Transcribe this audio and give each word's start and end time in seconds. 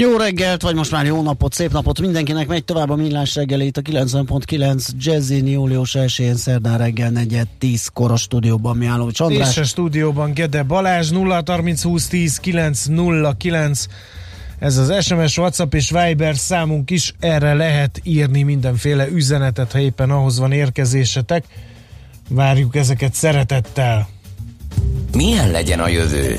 Jó 0.00 0.16
reggelt, 0.16 0.62
vagy 0.62 0.74
most 0.74 0.90
már 0.90 1.04
jó 1.04 1.22
napot, 1.22 1.52
szép 1.52 1.72
napot 1.72 2.00
mindenkinek. 2.00 2.46
Megy 2.46 2.64
tovább 2.64 2.90
a 2.90 2.96
millás 2.96 3.34
reggel 3.34 3.60
itt 3.60 3.76
a 3.76 3.80
90.9 3.80 4.88
Jazzin 4.98 5.46
július 5.46 5.96
1-én 5.98 6.36
szerdán 6.36 6.78
reggel 6.78 7.12
4-10 7.60 7.86
kor 7.92 8.12
a 8.12 8.16
stúdióban 8.16 8.76
mi 8.76 8.86
álló 8.86 9.10
Csandrás. 9.10 9.50
És 9.50 9.56
a 9.56 9.64
stúdióban 9.64 10.32
Gede 10.32 10.62
Balázs 10.62 11.10
0 11.10 11.42
30 11.46 11.82
20 11.82 12.06
10 12.06 12.38
9 12.38 12.84
0 12.84 13.32
9 13.32 13.86
ez 14.58 14.76
az 14.76 15.04
SMS, 15.04 15.38
WhatsApp 15.38 15.74
és 15.74 15.90
Viber 15.90 16.36
számunk 16.36 16.90
is, 16.90 17.14
erre 17.20 17.54
lehet 17.54 18.00
írni 18.02 18.42
mindenféle 18.42 19.08
üzenetet, 19.08 19.72
ha 19.72 19.78
éppen 19.78 20.10
ahhoz 20.10 20.38
van 20.38 20.52
érkezésetek. 20.52 21.44
Várjuk 22.28 22.76
ezeket 22.76 23.14
szeretettel. 23.14 24.08
Milyen 25.12 25.50
legyen 25.50 25.80
a 25.80 25.88
jövő? 25.88 26.38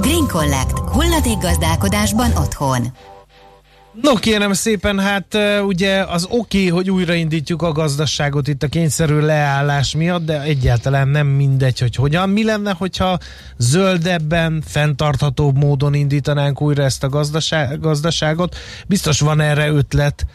Green 0.00 0.26
Collect. 0.26 0.78
Hulladékgazdálkodásban 0.78 2.30
otthon. 2.36 2.86
No 4.02 4.14
kérem 4.14 4.52
szépen, 4.52 4.98
hát 4.98 5.38
ugye 5.62 6.04
az 6.04 6.26
oké, 6.30 6.58
okay, 6.58 6.68
hogy 6.68 6.90
újraindítjuk 6.90 7.62
a 7.62 7.72
gazdaságot 7.72 8.48
itt 8.48 8.62
a 8.62 8.68
kényszerű 8.68 9.18
leállás 9.18 9.94
miatt, 9.94 10.24
de 10.24 10.42
egyáltalán 10.42 11.08
nem 11.08 11.26
mindegy, 11.26 11.78
hogy 11.78 11.94
hogyan. 11.94 12.28
Mi 12.28 12.44
lenne, 12.44 12.72
hogyha 12.78 13.18
zöldebben, 13.56 14.62
fenntarthatóbb 14.66 15.56
módon 15.56 15.94
indítanánk 15.94 16.60
újra 16.60 16.82
ezt 16.82 17.04
a 17.04 17.08
gazdaságot? 17.80 18.56
Biztos 18.86 19.20
van 19.20 19.40
erre 19.40 19.68
ötlet, 19.68 20.26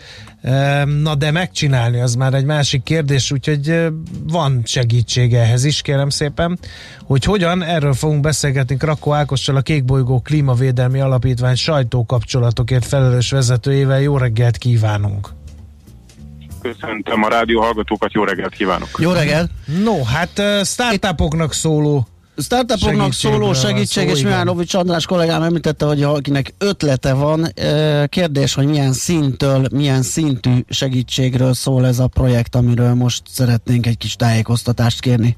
Na 1.02 1.16
de 1.16 1.32
megcsinálni 1.32 2.00
az 2.00 2.16
már 2.16 2.34
egy 2.34 2.46
másik 2.46 2.84
kérdés, 2.84 3.32
úgyhogy 3.32 3.88
van 4.24 4.62
segítség 4.66 5.34
ehhez 5.34 5.64
is, 5.64 5.82
kérem 5.82 6.10
szépen. 6.10 6.60
Hogy 7.04 7.24
hogyan, 7.24 7.64
erről 7.64 7.94
fogunk 7.94 8.22
beszélgetni 8.22 8.78
Krakó 8.78 9.14
Ákossal, 9.14 9.56
a 9.56 9.62
Kékbolygó 9.62 10.22
Klímavédelmi 10.22 11.00
Alapítvány 11.00 11.56
sajtókapcsolatokért 11.56 12.86
felelős 12.86 13.32
vezetőjével. 13.32 14.02
Jó 14.02 14.18
reggelt 14.18 14.58
kívánunk! 14.58 15.30
Köszöntöm 16.62 17.24
a 17.24 17.30
rádió 17.30 17.62
hallgatókat, 17.62 18.12
jó 18.12 18.24
reggelt 18.24 18.56
kívánok! 18.56 18.90
Jó 18.98 19.12
reggelt! 19.12 19.52
No, 19.84 20.04
hát 20.04 20.42
startupoknak 20.66 21.54
szóló 21.54 22.08
Startupoknak 22.40 23.14
szóló 23.14 23.54
segítség, 23.54 24.08
szó, 24.08 24.16
és 24.16 24.24
Mihánovics 24.24 24.74
András 24.74 25.06
kollégám 25.06 25.42
említette, 25.42 25.86
hogy 25.86 26.04
akinek 26.04 26.54
ötlete 26.58 27.14
van, 27.14 27.54
kérdés, 28.08 28.54
hogy 28.54 28.68
milyen 28.68 28.94
szintől, 28.94 29.68
milyen 29.72 30.02
szintű 30.02 30.64
segítségről 30.70 31.54
szól 31.54 31.86
ez 31.86 32.00
a 32.00 32.08
projekt, 32.08 32.56
amiről 32.56 32.94
most 32.94 33.24
szeretnénk 33.30 33.86
egy 33.86 33.98
kis 33.98 34.16
tájékoztatást 34.16 35.00
kérni 35.00 35.38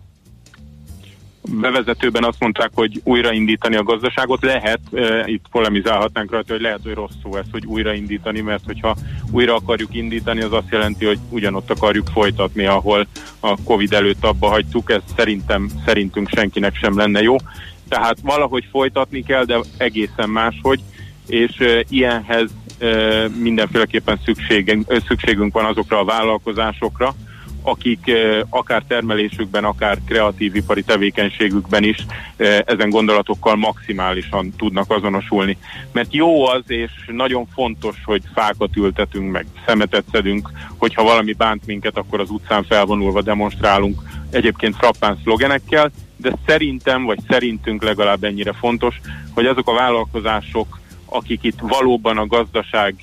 bevezetőben 1.49 2.23
azt 2.23 2.39
mondták, 2.39 2.71
hogy 2.73 3.01
újraindítani 3.03 3.75
a 3.75 3.83
gazdaságot. 3.83 4.43
Lehet, 4.43 4.79
e, 4.93 5.23
itt 5.25 5.45
polemizálhatnánk 5.51 6.31
rajta, 6.31 6.53
hogy 6.53 6.61
lehet, 6.61 6.79
hogy 6.83 6.93
rossz 6.93 7.15
szó 7.23 7.35
ez, 7.35 7.45
hogy 7.51 7.65
újraindítani, 7.65 8.41
mert 8.41 8.63
hogyha 8.65 8.95
újra 9.31 9.55
akarjuk 9.55 9.95
indítani, 9.95 10.41
az 10.41 10.53
azt 10.53 10.71
jelenti, 10.71 11.05
hogy 11.05 11.19
ugyanott 11.29 11.71
akarjuk 11.71 12.07
folytatni, 12.13 12.65
ahol 12.65 13.07
a 13.39 13.63
Covid 13.63 13.93
előtt 13.93 14.23
abba 14.23 14.47
hagytuk, 14.47 14.91
ez 14.91 15.01
szerintem, 15.15 15.69
szerintünk 15.85 16.29
senkinek 16.29 16.75
sem 16.75 16.97
lenne 16.97 17.21
jó. 17.21 17.35
Tehát 17.87 18.17
valahogy 18.23 18.67
folytatni 18.71 19.23
kell, 19.23 19.43
de 19.43 19.59
egészen 19.77 20.29
máshogy, 20.29 20.79
és 21.27 21.59
e, 21.59 21.83
ilyenhez 21.89 22.49
e, 22.79 22.87
mindenféleképpen 23.27 24.19
szükségünk, 24.23 24.93
szükségünk 25.07 25.53
van 25.53 25.65
azokra 25.65 25.99
a 25.99 26.05
vállalkozásokra, 26.05 27.15
akik 27.61 28.11
akár 28.49 28.83
termelésükben, 28.87 29.63
akár 29.63 29.97
kreatív 30.05 30.55
ipari 30.55 30.83
tevékenységükben 30.83 31.83
is 31.83 32.05
ezen 32.65 32.89
gondolatokkal 32.89 33.55
maximálisan 33.55 34.53
tudnak 34.57 34.91
azonosulni. 34.91 35.57
Mert 35.91 36.13
jó 36.13 36.47
az, 36.47 36.63
és 36.67 36.91
nagyon 37.07 37.47
fontos, 37.53 37.95
hogy 38.05 38.21
fákat 38.33 38.75
ültetünk 38.75 39.31
meg, 39.31 39.45
szemetet 39.65 40.03
szedünk, 40.11 40.49
hogyha 40.77 41.03
valami 41.03 41.33
bánt 41.33 41.65
minket, 41.65 41.97
akkor 41.97 42.19
az 42.19 42.29
utcán 42.29 42.63
felvonulva 42.63 43.21
demonstrálunk 43.21 44.01
egyébként 44.29 44.75
frappán 44.75 45.19
szlogenekkel, 45.23 45.91
de 46.17 46.31
szerintem, 46.45 47.03
vagy 47.03 47.19
szerintünk 47.27 47.83
legalább 47.83 48.23
ennyire 48.23 48.53
fontos, 48.53 49.01
hogy 49.33 49.45
azok 49.45 49.67
a 49.67 49.73
vállalkozások, 49.73 50.79
akik 51.05 51.43
itt 51.43 51.59
valóban 51.59 52.17
a 52.17 52.27
gazdaság 52.27 52.95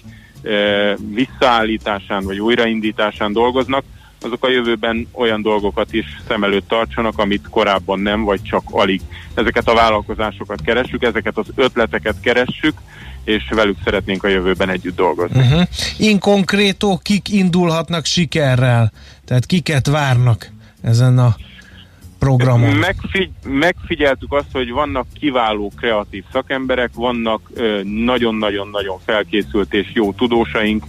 visszaállításán 1.14 2.24
vagy 2.24 2.40
újraindításán 2.40 3.32
dolgoznak, 3.32 3.84
azok 4.20 4.44
a 4.44 4.50
jövőben 4.50 5.08
olyan 5.12 5.42
dolgokat 5.42 5.92
is 5.92 6.06
szem 6.28 6.44
előtt 6.44 6.68
tartsanak, 6.68 7.18
amit 7.18 7.48
korábban 7.50 8.00
nem, 8.00 8.24
vagy 8.24 8.42
csak 8.42 8.62
alig. 8.70 9.00
Ezeket 9.34 9.68
a 9.68 9.74
vállalkozásokat 9.74 10.60
keressük, 10.60 11.02
ezeket 11.02 11.38
az 11.38 11.46
ötleteket 11.54 12.20
keressük, 12.20 12.78
és 13.24 13.48
velük 13.50 13.76
szeretnénk 13.84 14.24
a 14.24 14.28
jövőben 14.28 14.68
együtt 14.68 14.96
dolgozni. 14.96 15.40
Uh-huh. 15.40 15.62
In 15.96 16.18
konkrétó, 16.18 17.00
kik 17.02 17.28
indulhatnak 17.28 18.04
sikerrel? 18.04 18.92
Tehát 19.24 19.46
kiket 19.46 19.86
várnak 19.86 20.50
ezen 20.82 21.18
a 21.18 21.36
programon? 22.18 22.74
Megfigy- 22.74 23.32
megfigyeltük 23.42 24.32
azt, 24.32 24.52
hogy 24.52 24.70
vannak 24.70 25.06
kiváló 25.18 25.72
kreatív 25.76 26.24
szakemberek, 26.32 26.90
vannak 26.94 27.50
nagyon-nagyon-nagyon 27.82 28.98
felkészült 29.04 29.74
és 29.74 29.90
jó 29.92 30.12
tudósaink, 30.12 30.84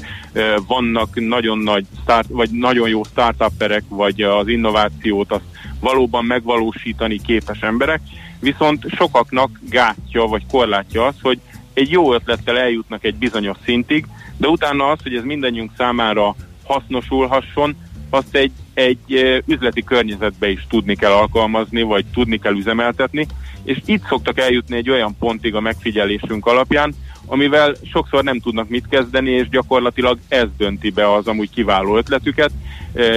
vannak 0.68 1.20
nagyon 1.20 1.58
nagy 1.58 1.86
start, 2.02 2.28
vagy 2.30 2.50
nagyon 2.50 2.90
jó 2.90 3.04
startupperek, 3.04 3.84
vagy 3.88 4.22
az 4.22 4.48
innovációt 4.48 5.32
azt 5.32 5.44
valóban 5.80 6.26
megvalósítani 6.26 7.22
képes 7.22 7.60
emberek, 7.62 8.02
viszont 8.40 8.86
sokaknak 8.96 9.60
gátja 9.70 10.26
vagy 10.26 10.46
korlátja 10.52 11.06
az, 11.06 11.16
hogy 11.22 11.40
egy 11.74 11.92
jó 11.92 12.14
ötlettel 12.14 12.58
eljutnak 12.58 13.04
egy 13.04 13.16
bizonyos 13.16 13.58
szintig, 13.64 14.06
de 14.38 14.48
utána 14.48 14.86
az, 14.92 15.00
hogy 15.04 15.16
ez 15.16 15.24
mindannyiunk 15.24 15.72
számára 15.78 16.36
hasznosulhasson, 16.64 17.76
azt 18.10 18.36
egy, 18.36 18.52
egy 18.74 19.42
üzleti 19.46 19.84
környezetbe 19.84 20.50
is 20.50 20.66
tudni 20.70 20.96
kell 20.96 21.12
alkalmazni, 21.12 21.82
vagy 21.82 22.06
tudni 22.14 22.40
kell 22.40 22.56
üzemeltetni, 22.56 23.28
és 23.64 23.78
itt 23.86 24.08
szoktak 24.08 24.40
eljutni 24.40 24.76
egy 24.76 24.90
olyan 24.90 25.16
pontig 25.20 25.56
a 25.56 25.60
megfigyelésünk 25.60 26.46
alapján, 26.46 26.94
amivel 27.26 27.76
sokszor 27.92 28.24
nem 28.24 28.40
tudnak 28.40 28.70
mit 28.70 28.88
kezdeni, 28.90 29.32
és 29.32 29.50
gyakorlatilag 29.50 30.18
ez 30.28 30.48
dönti 30.58 30.90
be 30.90 31.14
az 31.14 31.28
amúgy 31.28 31.50
kiváló 31.50 31.98
ötletüket. 31.98 32.52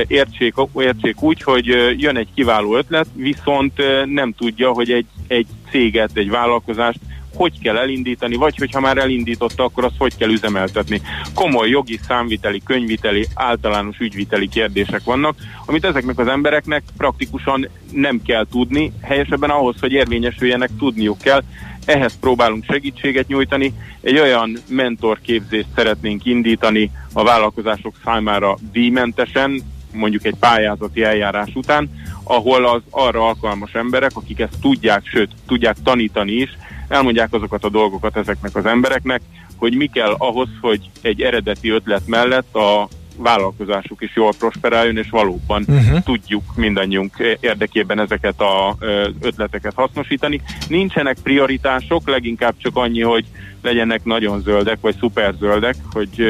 Értsék, 0.07 0.55
értsék 0.75 1.23
úgy, 1.23 1.43
hogy 1.43 1.67
jön 1.97 2.17
egy 2.17 2.29
kiváló 2.35 2.77
ötlet, 2.77 3.07
viszont 3.15 3.73
nem 4.05 4.33
tudja, 4.33 4.71
hogy 4.71 4.91
egy, 4.91 5.07
egy 5.27 5.47
céget, 5.71 6.11
egy 6.15 6.31
vállalkozást 6.31 6.99
hogy 7.35 7.61
kell 7.61 7.77
elindítani, 7.77 8.37
vagy 8.37 8.57
hogyha 8.57 8.81
már 8.81 8.99
elindította, 8.99 9.65
akkor 9.65 9.85
azt 9.85 9.99
hogy 9.99 10.17
kell 10.17 10.31
üzemeltetni. 10.31 11.03
Komoly 11.35 11.69
jogi, 11.69 12.01
számviteli, 12.07 12.63
könyviteli, 12.65 13.27
általános 13.35 13.99
ügyviteli 13.99 14.49
kérdések 14.49 15.05
vannak, 15.05 15.37
amit 15.67 15.85
ezeknek 15.85 16.19
az 16.19 16.27
embereknek 16.27 16.83
praktikusan 16.97 17.69
nem 17.93 18.23
kell 18.23 18.47
tudni, 18.51 18.93
helyesebben 19.03 19.51
ahhoz, 19.51 19.77
hogy 19.81 19.93
érvényesüljenek, 19.93 20.71
tudniuk 20.79 21.19
kell. 21.19 21.43
Ehhez 21.85 22.19
próbálunk 22.21 22.65
segítséget 22.65 23.29
nyújtani. 23.29 23.73
Egy 24.01 24.19
olyan 24.19 24.59
mentorképzést 24.69 25.67
szeretnénk 25.75 26.25
indítani 26.25 26.91
a 27.13 27.23
vállalkozások 27.23 27.95
számára 28.05 28.57
díjmentesen, 28.73 29.63
mondjuk 29.93 30.25
egy 30.25 30.37
pályázati 30.41 31.03
eljárás 31.03 31.51
után, 31.55 31.91
ahol 32.25 32.65
az 32.65 32.83
arra 32.91 33.27
alkalmas 33.27 33.73
emberek, 33.73 34.11
akik 34.15 34.41
ezt 34.41 34.61
tudják, 34.61 35.07
sőt, 35.07 35.31
tudják 35.47 35.77
tanítani 35.83 36.33
is, 36.33 36.57
elmondják 36.89 37.33
azokat 37.33 37.65
a 37.65 37.69
dolgokat 37.69 38.17
ezeknek 38.17 38.57
az 38.57 38.67
embereknek, 38.67 39.21
hogy 39.57 39.77
mi 39.77 39.87
kell 39.87 40.15
ahhoz, 40.19 40.49
hogy 40.61 40.91
egy 41.01 41.21
eredeti 41.21 41.69
ötlet 41.69 42.07
mellett 42.07 42.55
a 42.55 42.89
vállalkozásuk 43.17 44.03
is 44.03 44.17
jól 44.17 44.33
prosperáljon, 44.39 44.97
és 44.97 45.11
valóban 45.11 45.65
uh-huh. 45.69 46.03
tudjuk 46.03 46.43
mindannyiunk 46.55 47.37
érdekében 47.41 48.01
ezeket 48.01 48.35
az 48.41 48.89
ötleteket 49.21 49.73
hasznosítani. 49.75 50.41
Nincsenek 50.69 51.17
prioritások, 51.23 52.09
leginkább 52.09 52.55
csak 52.59 52.77
annyi, 52.77 53.03
hogy 53.03 53.25
legyenek 53.63 54.05
nagyon 54.05 54.41
zöldek, 54.41 54.79
vagy 54.81 54.97
szuperzöldek, 54.99 55.75
hogy 55.93 56.23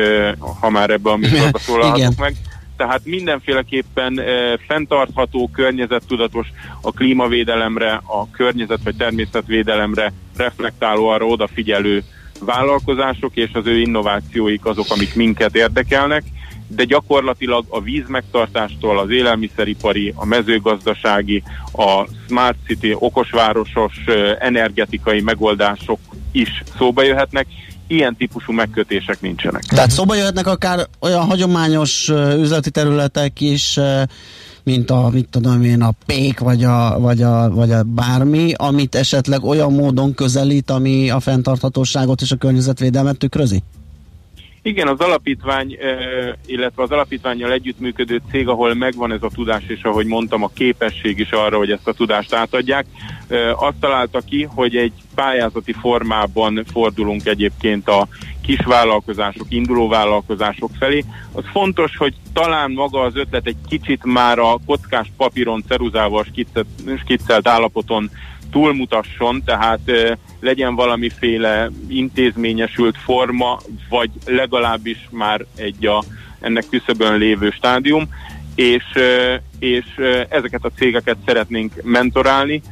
ha 0.61 0.71
már 0.71 0.91
ebbe 0.91 1.11
a 1.11 1.17
műsorba 1.17 1.59
szólalhatok 1.59 2.19
meg 2.19 2.35
tehát 2.83 3.01
mindenféleképpen 3.05 4.19
e, 4.19 4.59
fenntartható, 4.67 5.51
környezettudatos 5.53 6.47
a 6.81 6.93
klímavédelemre, 6.93 7.93
a 7.93 8.31
környezet 8.31 8.81
vagy 8.85 8.97
természetvédelemre 8.97 10.13
reflektáló, 10.37 11.09
arra 11.09 11.27
odafigyelő 11.27 12.03
vállalkozások 12.41 13.37
és 13.37 13.51
az 13.53 13.67
ő 13.67 13.79
innovációik 13.79 14.65
azok, 14.65 14.87
amik 14.89 15.15
minket 15.15 15.57
érdekelnek, 15.57 16.23
de 16.67 16.85
gyakorlatilag 16.85 17.65
a 17.69 17.81
víz 17.81 18.05
megtartástól 18.09 18.99
az 18.99 19.11
élelmiszeripari, 19.11 20.13
a 20.17 20.25
mezőgazdasági, 20.25 21.43
a 21.73 22.07
smart 22.27 22.57
city, 22.67 22.95
okosvárosos 22.99 24.05
energetikai 24.39 25.21
megoldások 25.21 26.01
is 26.33 26.63
szóba 26.79 27.03
jöhetnek, 27.03 27.47
ilyen 27.93 28.17
típusú 28.17 28.53
megkötések 28.53 29.21
nincsenek. 29.21 29.63
Tehát 29.63 29.91
szóba 29.91 30.15
jöhetnek 30.15 30.47
akár 30.47 30.87
olyan 31.01 31.25
hagyományos 31.25 32.09
üzleti 32.37 32.71
területek 32.71 33.41
is, 33.41 33.79
mint 34.65 34.91
a, 34.91 35.09
mit 35.13 35.29
tudom 35.29 35.63
én, 35.63 35.83
a 35.83 35.93
pék, 36.07 36.39
vagy 36.39 36.65
a, 36.65 36.99
vagy, 37.01 37.23
a, 37.23 37.51
vagy 37.51 37.71
a 37.73 37.83
bármi, 37.83 38.53
amit 38.57 38.95
esetleg 38.95 39.45
olyan 39.45 39.73
módon 39.73 40.15
közelít, 40.15 40.71
ami 40.71 41.11
a 41.11 41.21
fenntarthatóságot 41.21 42.21
és 42.21 42.31
a 42.31 42.37
környezetvédelmet 42.37 43.19
tükrözi? 43.19 43.63
Igen, 44.65 44.89
az 44.89 45.01
alapítvány, 45.01 45.79
illetve 46.47 46.83
az 46.83 46.91
alapítványjal 46.91 47.53
együttműködő 47.53 48.21
cég, 48.31 48.49
ahol 48.49 48.75
megvan 48.75 49.13
ez 49.13 49.23
a 49.23 49.31
tudás, 49.35 49.63
és 49.67 49.83
ahogy 49.83 50.07
mondtam, 50.07 50.43
a 50.43 50.51
képesség 50.55 51.19
is 51.19 51.31
arra, 51.31 51.57
hogy 51.57 51.71
ezt 51.71 51.89
a 51.89 51.93
tudást 51.93 52.35
átadják, 52.35 52.87
azt 53.57 53.77
találta 53.81 54.21
ki, 54.21 54.43
hogy 54.43 54.77
egy 54.77 54.93
pályázati 55.15 55.73
formában 55.73 56.65
fordulunk 56.73 57.27
egyébként 57.27 57.89
a 57.89 58.09
kisvállalkozások, 58.43 59.47
induló 59.49 59.89
vállalkozások 59.89 60.71
felé. 60.79 61.05
Az 61.33 61.45
fontos, 61.53 61.97
hogy 61.97 62.15
talán 62.33 62.71
maga 62.71 63.01
az 63.01 63.17
ötlet 63.17 63.47
egy 63.47 63.57
kicsit 63.69 64.05
már 64.05 64.39
a 64.39 64.59
kockás 64.67 65.13
papíron, 65.17 65.65
ceruzával 65.69 66.27
skiccelt 66.99 67.49
állapoton 67.49 68.11
túlmutasson, 68.53 69.43
tehát 69.45 69.81
legyen 70.41 70.75
valamiféle 70.75 71.71
intézményesült 71.89 72.97
forma, 72.97 73.61
vagy 73.89 74.11
legalábbis 74.27 75.09
már 75.11 75.45
egy 75.57 75.87
a, 75.87 76.05
ennek 76.41 76.65
küszöbön 76.71 77.19
lévő 77.19 77.51
stádium, 77.51 78.09
és, 78.55 78.85
és 79.59 79.85
ezeket 80.29 80.65
a 80.65 80.71
cégeket 80.77 81.17
szeretnénk 81.27 81.73
mentorálni, 81.83 82.63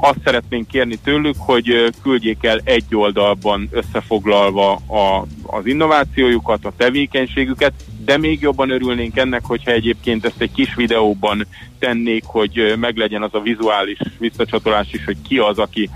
azt 0.00 0.18
szeretnénk 0.24 0.68
kérni 0.68 0.96
tőlük, 1.04 1.34
hogy 1.38 1.92
küldjék 2.02 2.44
el 2.44 2.60
egy 2.64 2.94
oldalban 2.94 3.68
összefoglalva 3.70 4.72
a, 4.72 5.26
az 5.42 5.66
innovációjukat, 5.66 6.64
a 6.64 6.72
tevékenységüket, 6.76 7.72
de 8.04 8.16
még 8.16 8.40
jobban 8.40 8.70
örülnénk 8.70 9.16
ennek, 9.16 9.44
hogyha 9.44 9.70
egyébként 9.70 10.24
ezt 10.24 10.40
egy 10.40 10.52
kis 10.52 10.74
videóban 10.74 11.46
tennék, 11.78 12.24
hogy 12.26 12.74
meglegyen 12.80 13.22
az 13.22 13.34
a 13.34 13.40
vizuális 13.40 13.98
visszacsatolás 14.18 14.92
is, 14.92 15.04
hogy 15.04 15.16
ki 15.28 15.38
az, 15.38 15.58
aki 15.58 15.90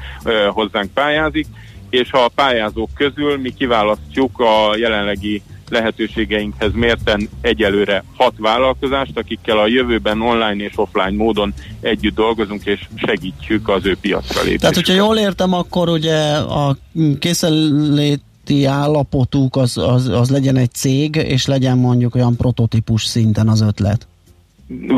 hozzánk 0.49 0.93
pályázik, 0.95 1.47
és 1.91 2.13
a 2.13 2.31
pályázók 2.35 2.91
közül 2.95 3.39
mi 3.39 3.55
kiválasztjuk 3.55 4.41
a 4.41 4.77
jelenlegi 4.77 5.43
lehetőségeinkhez 5.73 6.73
mérten 6.73 7.29
egyelőre 7.41 8.05
hat 8.17 8.35
vállalkozást, 8.39 9.19
akikkel 9.19 9.59
a 9.59 9.67
jövőben 9.67 10.21
online 10.21 10.65
és 10.65 10.73
offline 10.77 11.17
módon 11.17 11.55
együtt 11.81 12.15
dolgozunk, 12.15 12.65
és 12.65 12.81
segítjük 12.95 13.69
az 13.69 13.87
ő 13.87 13.97
piacra 14.01 14.41
lépésüket. 14.41 14.61
Tehát, 14.61 14.75
hogyha 14.75 14.95
jól 14.95 15.19
értem, 15.19 15.53
akkor 15.53 15.89
ugye 15.89 16.37
a 16.37 16.77
készenléti 17.19 18.65
állapotuk 18.65 19.57
az, 19.57 19.77
az, 19.77 20.09
az 20.09 20.31
legyen 20.31 20.57
egy 20.57 20.73
cég, 20.73 21.17
és 21.17 21.47
legyen 21.47 21.79
mondjuk 21.79 22.15
olyan 22.15 22.37
prototípus 22.37 23.05
szinten 23.05 23.49
az 23.49 23.61
ötlet 23.61 24.07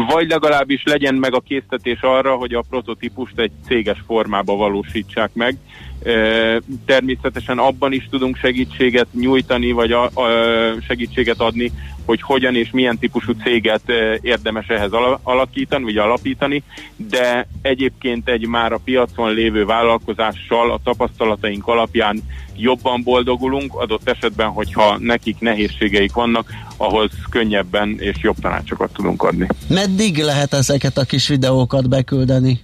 vagy 0.09 0.29
legalábbis 0.29 0.83
legyen 0.85 1.15
meg 1.15 1.35
a 1.35 1.41
késztetés 1.41 2.01
arra, 2.01 2.35
hogy 2.35 2.55
a 2.55 2.65
prototípust 2.69 3.39
egy 3.39 3.53
céges 3.67 4.03
formába 4.07 4.57
valósítsák 4.57 5.31
meg, 5.35 5.59
Természetesen 6.87 7.59
abban 7.59 7.93
is 7.93 8.09
tudunk 8.11 8.37
segítséget 8.37 9.07
nyújtani, 9.13 9.73
vagy 9.73 9.93
a, 9.93 10.05
a 10.05 10.29
segítséget 10.87 11.41
adni, 11.41 11.73
hogy 12.05 12.23
hogyan 12.23 12.57
és 12.57 12.71
milyen 12.71 12.99
típusú 12.99 13.33
céget 13.33 13.83
érdemes 14.21 14.67
ehhez 14.67 14.91
alakítani, 15.23 15.85
vagy 15.85 15.97
alapítani, 15.97 16.63
de 16.97 17.49
egyébként 17.63 18.29
egy 18.29 18.47
már 18.47 18.73
a 18.73 18.81
piacon 18.85 19.35
lévő 19.35 19.65
vállalkozással 19.65 20.71
a 20.71 20.81
tapasztalataink 20.85 21.67
alapján 21.67 22.23
jobban 22.57 23.03
boldogulunk, 23.03 23.75
adott 23.75 24.09
esetben, 24.09 24.49
hogyha 24.49 24.99
nekik 24.99 25.39
nehézségeik 25.39 26.13
vannak, 26.13 26.51
ahhoz 26.77 27.11
könnyebben 27.31 27.97
és 27.99 28.17
jobb 28.21 28.37
tanácsokat 28.41 28.93
tudunk 28.93 29.23
adni. 29.23 29.47
Meddig 29.69 30.19
lehet 30.19 30.53
ezeket 30.53 30.99
a 30.99 31.05
kis 31.05 31.29
videókat 31.29 31.89
beküldeni? 31.89 32.61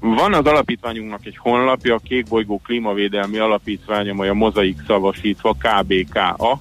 Van 0.00 0.34
az 0.34 0.46
alapítványunknak 0.46 1.26
egy 1.26 1.36
honlapja, 1.36 1.94
a 1.94 2.00
Kékbolygó 2.04 2.60
Klímavédelmi 2.64 3.38
Alapítvány, 3.38 4.08
amely 4.08 4.28
a 4.28 4.34
mozaik 4.34 4.78
szavasítva 4.86 5.56
kbka 5.58 6.60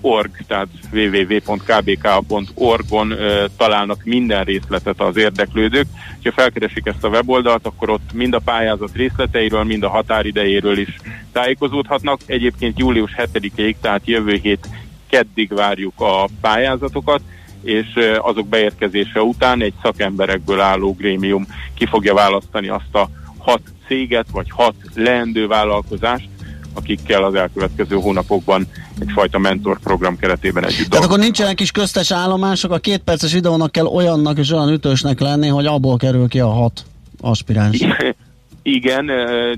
org, 0.00 0.30
tehát 0.46 0.68
www.kbka.org-on 0.92 3.12
e, 3.12 3.48
találnak 3.56 4.00
minden 4.04 4.44
részletet 4.44 5.00
az 5.00 5.16
érdeklődők. 5.16 5.86
Ha 6.24 6.32
felkeresik 6.32 6.86
ezt 6.86 7.04
a 7.04 7.08
weboldalt, 7.08 7.66
akkor 7.66 7.90
ott 7.90 8.12
mind 8.12 8.34
a 8.34 8.38
pályázat 8.38 8.94
részleteiről, 8.94 9.64
mind 9.64 9.82
a 9.82 9.88
határidejéről 9.88 10.78
is 10.78 10.96
tájékozódhatnak. 11.32 12.20
Egyébként 12.26 12.78
július 12.78 13.14
7-ig, 13.16 13.74
tehát 13.80 14.02
jövő 14.04 14.38
hét 14.42 14.68
keddig 15.08 15.54
várjuk 15.54 16.00
a 16.00 16.28
pályázatokat, 16.40 17.20
és 17.62 17.86
azok 18.18 18.48
beérkezése 18.48 19.22
után 19.22 19.62
egy 19.62 19.74
szakemberekből 19.82 20.60
álló 20.60 20.94
grémium 20.94 21.46
ki 21.74 21.86
fogja 21.86 22.14
választani 22.14 22.68
azt 22.68 22.94
a 22.94 23.08
hat 23.38 23.60
céget, 23.86 24.26
vagy 24.32 24.46
hat 24.50 24.74
leendő 24.94 25.46
vállalkozást, 25.46 26.28
akikkel 26.74 27.24
az 27.24 27.34
elkövetkező 27.34 27.96
hónapokban 27.96 28.66
egyfajta 28.98 29.38
mentorprogram 29.38 30.16
keretében 30.16 30.66
együtt 30.66 30.90
Tehát 30.90 31.04
akkor 31.04 31.18
nincsenek 31.18 31.60
is 31.60 31.70
köztes 31.70 32.10
állomások, 32.10 32.72
a 32.72 32.78
két 32.78 32.98
perces 32.98 33.32
videónak 33.32 33.72
kell 33.72 33.86
olyannak 33.86 34.38
és 34.38 34.52
olyan 34.52 34.72
ütősnek 34.72 35.20
lenni, 35.20 35.48
hogy 35.48 35.66
abból 35.66 35.96
kerül 35.96 36.28
ki 36.28 36.40
a 36.40 36.48
hat 36.48 36.84
aspiráns. 37.20 37.78
Igen, 38.62 39.06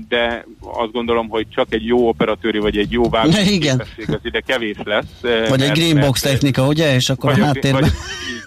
de 0.09 0.45
azt 0.59 0.91
gondolom, 0.91 1.29
hogy 1.29 1.47
csak 1.49 1.73
egy 1.73 1.85
jó 1.85 2.07
operatőri 2.07 2.59
vagy 2.59 2.77
egy 2.77 2.91
jó 2.91 3.09
vágói 3.09 3.57
képesség 3.59 4.05
az 4.07 4.19
ide 4.23 4.39
kevés 4.39 4.77
lesz. 4.83 5.49
Vagy 5.49 5.61
egy 5.61 5.71
greenbox 5.71 6.21
technika, 6.21 6.67
ugye? 6.67 6.95
És 6.95 7.09
akkor 7.09 7.31
a 7.31 7.43
háttérben... 7.43 7.81
Vagy, 7.81 7.91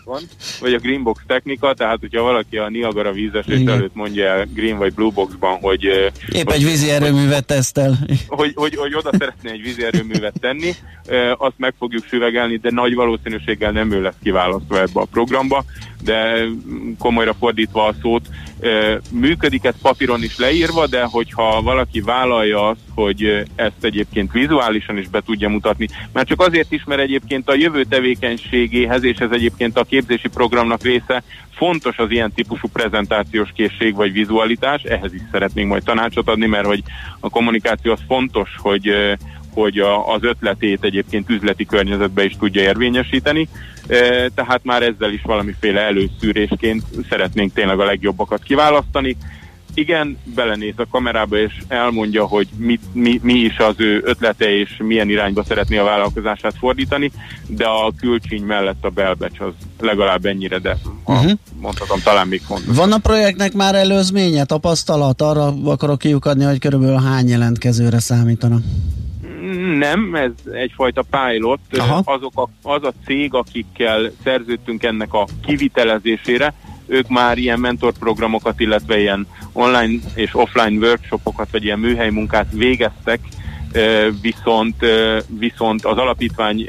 van, 0.06 0.22
vagy 0.60 0.74
a 0.74 0.78
greenbox 0.78 1.22
technika, 1.26 1.74
tehát 1.74 1.98
hogyha 2.00 2.22
valaki 2.22 2.56
a 2.56 2.68
Niagara 2.68 3.12
vízesés 3.12 3.64
előtt 3.64 3.94
mondja 3.94 4.26
el 4.26 4.46
green 4.54 4.78
vagy 4.78 4.94
blue 4.94 5.10
boxban, 5.10 5.58
hogy... 5.60 5.84
Épp 6.32 6.44
hogy, 6.44 6.54
egy 6.54 6.64
vízi 6.64 6.90
erőművet 6.90 7.46
tesztel. 7.46 7.98
Hogy, 8.26 8.52
hogy, 8.54 8.76
hogy 8.76 8.94
oda 8.94 9.10
szeretné 9.18 9.50
egy 9.50 9.62
vízi 9.62 9.84
erőművet 9.84 10.40
tenni, 10.40 10.72
azt 11.36 11.54
meg 11.56 11.74
fogjuk 11.78 12.04
süvegelni, 12.04 12.56
de 12.56 12.70
nagy 12.70 12.94
valószínűséggel 12.94 13.70
nem 13.70 13.92
ő 13.92 14.02
lesz 14.02 14.14
kiválasztva 14.22 14.80
ebbe 14.80 15.00
a 15.00 15.04
programba, 15.04 15.64
de 16.06 16.44
komolyra 16.98 17.34
fordítva 17.34 17.84
a 17.84 17.94
szót, 18.02 18.28
működik 19.10 19.64
ez 19.64 19.74
papíron 19.82 20.22
is 20.22 20.38
leírva, 20.38 20.86
de 20.86 21.02
hogyha 21.02 21.62
valaki 21.62 22.00
vállalja 22.00 22.68
azt, 22.68 22.80
hogy 22.94 23.44
ezt 23.54 23.84
egyébként 23.84 24.32
vizuálisan 24.32 24.98
is 24.98 25.08
be 25.08 25.20
tudja 25.20 25.48
mutatni, 25.48 25.88
már 26.12 26.24
csak 26.24 26.40
azért 26.40 26.72
is, 26.72 26.84
mert 26.84 27.00
egyébként 27.00 27.48
a 27.48 27.54
jövő 27.54 27.84
tevékenységéhez, 27.84 29.04
és 29.04 29.16
ez 29.18 29.30
egyébként 29.30 29.78
a 29.78 29.84
képzési 29.84 30.28
programnak 30.28 30.82
része, 30.82 31.22
fontos 31.56 31.98
az 31.98 32.10
ilyen 32.10 32.32
típusú 32.32 32.68
prezentációs 32.68 33.48
készség 33.54 33.94
vagy 33.94 34.12
vizualitás, 34.12 34.82
ehhez 34.82 35.14
is 35.14 35.20
szeretnénk 35.32 35.68
majd 35.68 35.82
tanácsot 35.82 36.28
adni, 36.28 36.46
mert 36.46 36.66
hogy 36.66 36.82
a 37.20 37.28
kommunikáció 37.28 37.92
az 37.92 38.00
fontos, 38.06 38.50
hogy 38.58 38.94
hogy 39.56 39.78
az 40.06 40.22
ötletét 40.22 40.84
egyébként 40.84 41.30
üzleti 41.30 41.66
környezetbe 41.66 42.24
is 42.24 42.36
tudja 42.38 42.62
érvényesíteni, 42.62 43.48
tehát 44.34 44.60
már 44.62 44.82
ezzel 44.82 45.12
is 45.12 45.22
valamiféle 45.22 45.80
előszűrésként 45.80 46.82
szeretnénk 47.08 47.52
tényleg 47.52 47.80
a 47.80 47.84
legjobbakat 47.84 48.42
kiválasztani. 48.42 49.16
Igen, 49.74 50.18
belenéz 50.34 50.74
a 50.76 50.86
kamerába 50.90 51.38
és 51.38 51.52
elmondja, 51.68 52.24
hogy 52.24 52.48
mit, 52.56 52.80
mi, 52.92 53.20
mi 53.22 53.32
is 53.32 53.58
az 53.58 53.74
ő 53.76 54.02
ötlete 54.04 54.58
és 54.58 54.76
milyen 54.78 55.08
irányba 55.08 55.44
szeretné 55.44 55.76
a 55.76 55.84
vállalkozását 55.84 56.54
fordítani, 56.58 57.10
de 57.46 57.66
a 57.66 57.92
külcsíny 58.00 58.42
mellett 58.42 58.84
a 58.84 58.88
belbecs 58.88 59.40
az 59.40 59.52
legalább 59.80 60.24
ennyire, 60.24 60.58
de 60.58 60.76
uh-huh. 61.04 61.30
mondhatom 61.60 62.00
talán 62.02 62.28
még 62.28 62.40
fontos. 62.40 62.76
Van 62.76 62.92
a 62.92 62.98
projektnek 62.98 63.52
már 63.52 63.74
előzménye, 63.74 64.44
tapasztalat? 64.44 65.20
Arra 65.22 65.54
akarok 65.64 65.98
kiukadni, 65.98 66.44
hogy 66.44 66.58
körülbelül 66.58 67.00
hány 67.00 67.28
jelentkezőre 67.28 67.98
számítanak? 67.98 68.62
Nem, 69.78 70.14
ez 70.14 70.30
egyfajta 70.52 71.04
pilot. 71.10 71.60
Aha. 71.78 72.02
Azok 72.04 72.32
a, 72.38 72.68
az 72.68 72.84
a 72.84 72.92
cég, 73.04 73.34
akikkel 73.34 74.10
szerződtünk 74.22 74.82
ennek 74.82 75.12
a 75.12 75.26
kivitelezésére, 75.46 76.54
ők 76.86 77.08
már 77.08 77.38
ilyen 77.38 77.60
mentorprogramokat, 77.60 78.60
illetve 78.60 79.00
ilyen 79.00 79.26
online 79.52 80.02
és 80.14 80.34
offline 80.34 80.86
workshopokat, 80.86 81.50
vagy 81.50 81.64
ilyen 81.64 81.78
műhely 81.78 82.10
munkát 82.10 82.46
végeztek, 82.52 83.20
viszont, 84.20 84.84
viszont 85.38 85.84
az 85.84 85.96
alapítvány 85.96 86.68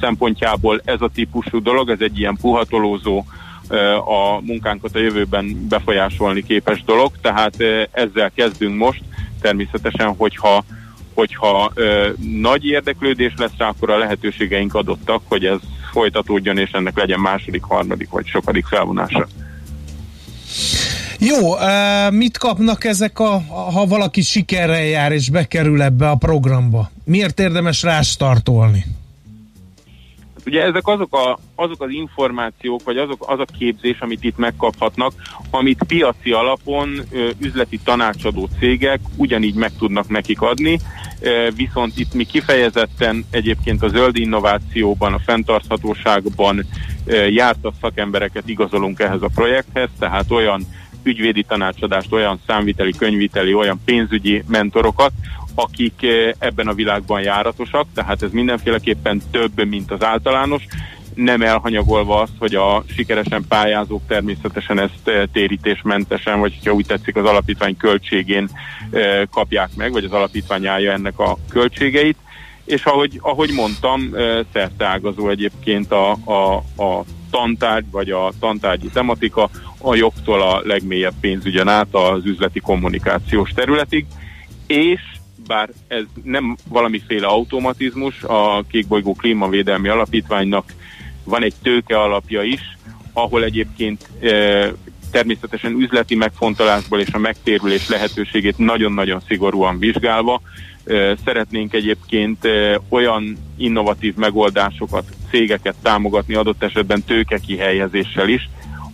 szempontjából 0.00 0.80
ez 0.84 1.00
a 1.00 1.10
típusú 1.14 1.62
dolog, 1.62 1.90
ez 1.90 2.00
egy 2.00 2.18
ilyen 2.18 2.36
puhatolózó, 2.40 3.24
a 4.04 4.40
munkánkat 4.40 4.94
a 4.94 4.98
jövőben 4.98 5.66
befolyásolni 5.68 6.42
képes 6.42 6.82
dolog, 6.84 7.12
tehát 7.20 7.54
ezzel 7.90 8.30
kezdünk 8.34 8.76
most. 8.76 9.02
Természetesen, 9.40 10.14
hogyha 10.16 10.64
hogyha 11.14 11.70
ö, 11.74 12.10
nagy 12.40 12.64
érdeklődés 12.64 13.32
lesz 13.36 13.56
rá, 13.58 13.68
akkor 13.68 13.90
a 13.90 13.98
lehetőségeink 13.98 14.74
adottak, 14.74 15.22
hogy 15.28 15.44
ez 15.44 15.58
folytatódjon, 15.92 16.58
és 16.58 16.70
ennek 16.70 16.96
legyen 16.96 17.20
második, 17.20 17.62
harmadik 17.62 18.10
vagy 18.10 18.26
sokadik 18.26 18.66
felvonása. 18.66 19.26
Jó, 21.18 21.54
mit 22.10 22.38
kapnak 22.38 22.84
ezek, 22.84 23.18
a, 23.18 23.42
ha 23.48 23.86
valaki 23.86 24.22
sikerrel 24.22 24.84
jár 24.84 25.12
és 25.12 25.30
bekerül 25.30 25.82
ebbe 25.82 26.08
a 26.08 26.16
programba? 26.16 26.90
Miért 27.04 27.40
érdemes 27.40 27.82
rá 27.82 28.02
startolni? 28.02 28.84
Ugye 30.46 30.62
ezek 30.62 30.86
azok, 30.86 31.14
a, 31.14 31.38
azok 31.54 31.82
az 31.82 31.90
információk, 31.90 32.82
vagy 32.84 32.96
azok, 32.96 33.24
az 33.30 33.38
a 33.38 33.44
képzés, 33.58 33.98
amit 34.00 34.24
itt 34.24 34.36
megkaphatnak, 34.36 35.12
amit 35.50 35.84
piaci 35.86 36.32
alapon 36.32 37.00
ö, 37.10 37.28
üzleti 37.38 37.78
tanácsadó 37.84 38.48
cégek 38.58 39.00
ugyanígy 39.16 39.54
meg 39.54 39.72
tudnak 39.78 40.08
nekik 40.08 40.40
adni, 40.40 40.78
ö, 41.20 41.48
viszont 41.56 41.98
itt 41.98 42.14
mi 42.14 42.24
kifejezetten 42.24 43.24
egyébként 43.30 43.82
a 43.82 43.88
zöld 43.88 44.16
innovációban, 44.16 45.12
a 45.12 45.18
fenntarthatóságban 45.18 46.66
ö, 47.04 47.26
jártas 47.26 47.74
szakembereket 47.80 48.48
igazolunk 48.48 49.00
ehhez 49.00 49.22
a 49.22 49.30
projekthez, 49.34 49.88
tehát 49.98 50.30
olyan 50.30 50.66
ügyvédi 51.02 51.42
tanácsadást, 51.42 52.12
olyan 52.12 52.40
számviteli, 52.46 52.92
könyviteli, 52.92 53.54
olyan 53.54 53.80
pénzügyi 53.84 54.42
mentorokat, 54.46 55.12
akik 55.54 56.02
eh, 56.02 56.32
ebben 56.38 56.68
a 56.68 56.74
világban 56.74 57.22
járatosak, 57.22 57.86
tehát 57.94 58.22
ez 58.22 58.30
mindenféleképpen 58.30 59.22
több, 59.30 59.68
mint 59.68 59.90
az 59.90 60.02
általános, 60.04 60.62
nem 61.14 61.42
elhanyagolva 61.42 62.20
azt, 62.20 62.32
hogy 62.38 62.54
a 62.54 62.84
sikeresen 62.86 63.44
pályázók 63.48 64.02
természetesen 64.08 64.78
ezt 64.78 65.08
eh, 65.08 65.22
térítésmentesen, 65.32 66.40
vagy 66.40 66.58
ha 66.64 66.72
úgy 66.72 66.86
tetszik, 66.86 67.16
az 67.16 67.24
alapítvány 67.24 67.76
költségén 67.76 68.48
eh, 68.90 69.22
kapják 69.30 69.70
meg, 69.76 69.92
vagy 69.92 70.04
az 70.04 70.12
alapítvány 70.12 70.66
állja 70.66 70.92
ennek 70.92 71.18
a 71.18 71.38
költségeit, 71.48 72.16
és 72.64 72.84
ahogy, 72.84 73.18
ahogy 73.22 73.50
mondtam, 73.52 74.10
szerteágazó 74.52 75.28
egyébként 75.28 75.92
a, 75.92 76.10
a, 76.12 76.54
a 76.82 77.04
tantárgy, 77.30 77.90
vagy 77.90 78.10
a 78.10 78.32
tantárgyi 78.40 78.88
tematika 78.88 79.50
a 79.78 79.94
jogtól 79.94 80.42
a 80.42 80.60
legmélyebb 80.64 81.14
pénzügyen 81.20 81.68
át 81.68 81.94
az 81.94 82.24
üzleti 82.24 82.60
kommunikációs 82.60 83.50
területig, 83.50 84.06
és 84.66 85.00
bár 85.46 85.68
ez 85.88 86.04
nem 86.22 86.56
valamiféle 86.68 87.26
automatizmus, 87.26 88.22
a 88.22 88.64
Kékbolygó 88.70 89.14
Klímavédelmi 89.14 89.88
Alapítványnak 89.88 90.72
van 91.24 91.42
egy 91.42 91.54
tőke 91.62 92.00
alapja 92.00 92.42
is, 92.42 92.60
ahol 93.12 93.44
egyébként 93.44 94.08
e, 94.20 94.72
természetesen 95.10 95.72
üzleti 95.72 96.14
megfontolásból 96.14 97.00
és 97.00 97.12
a 97.12 97.18
megtérülés 97.18 97.88
lehetőségét 97.88 98.58
nagyon-nagyon 98.58 99.20
szigorúan 99.28 99.78
vizsgálva 99.78 100.40
e, 100.84 101.16
szeretnénk 101.24 101.74
egyébként 101.74 102.44
e, 102.44 102.80
olyan 102.88 103.38
innovatív 103.56 104.14
megoldásokat, 104.14 105.04
cégeket 105.30 105.74
támogatni 105.82 106.34
adott 106.34 106.62
esetben 106.62 107.02
tőke 107.02 107.38
kihelyezéssel 107.38 108.28
is, 108.28 108.48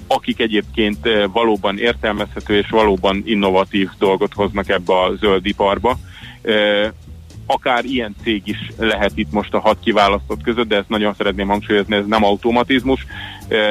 akik 0.06 0.40
egyébként 0.40 1.06
e, 1.06 1.26
valóban 1.26 1.78
értelmezhető 1.78 2.56
és 2.56 2.68
valóban 2.70 3.22
innovatív 3.24 3.88
dolgot 3.98 4.32
hoznak 4.32 4.68
ebbe 4.68 5.00
a 5.00 5.14
zöld 5.14 5.46
iparba 5.46 5.98
akár 7.46 7.84
ilyen 7.84 8.14
cég 8.22 8.42
is 8.44 8.72
lehet 8.78 9.12
itt 9.14 9.32
most 9.32 9.54
a 9.54 9.58
hat 9.58 9.78
kiválasztott 9.80 10.42
között, 10.42 10.68
de 10.68 10.76
ezt 10.76 10.88
nagyon 10.88 11.14
szeretném 11.14 11.48
hangsúlyozni, 11.48 11.96
ez 11.96 12.06
nem 12.06 12.24
automatizmus. 12.24 13.06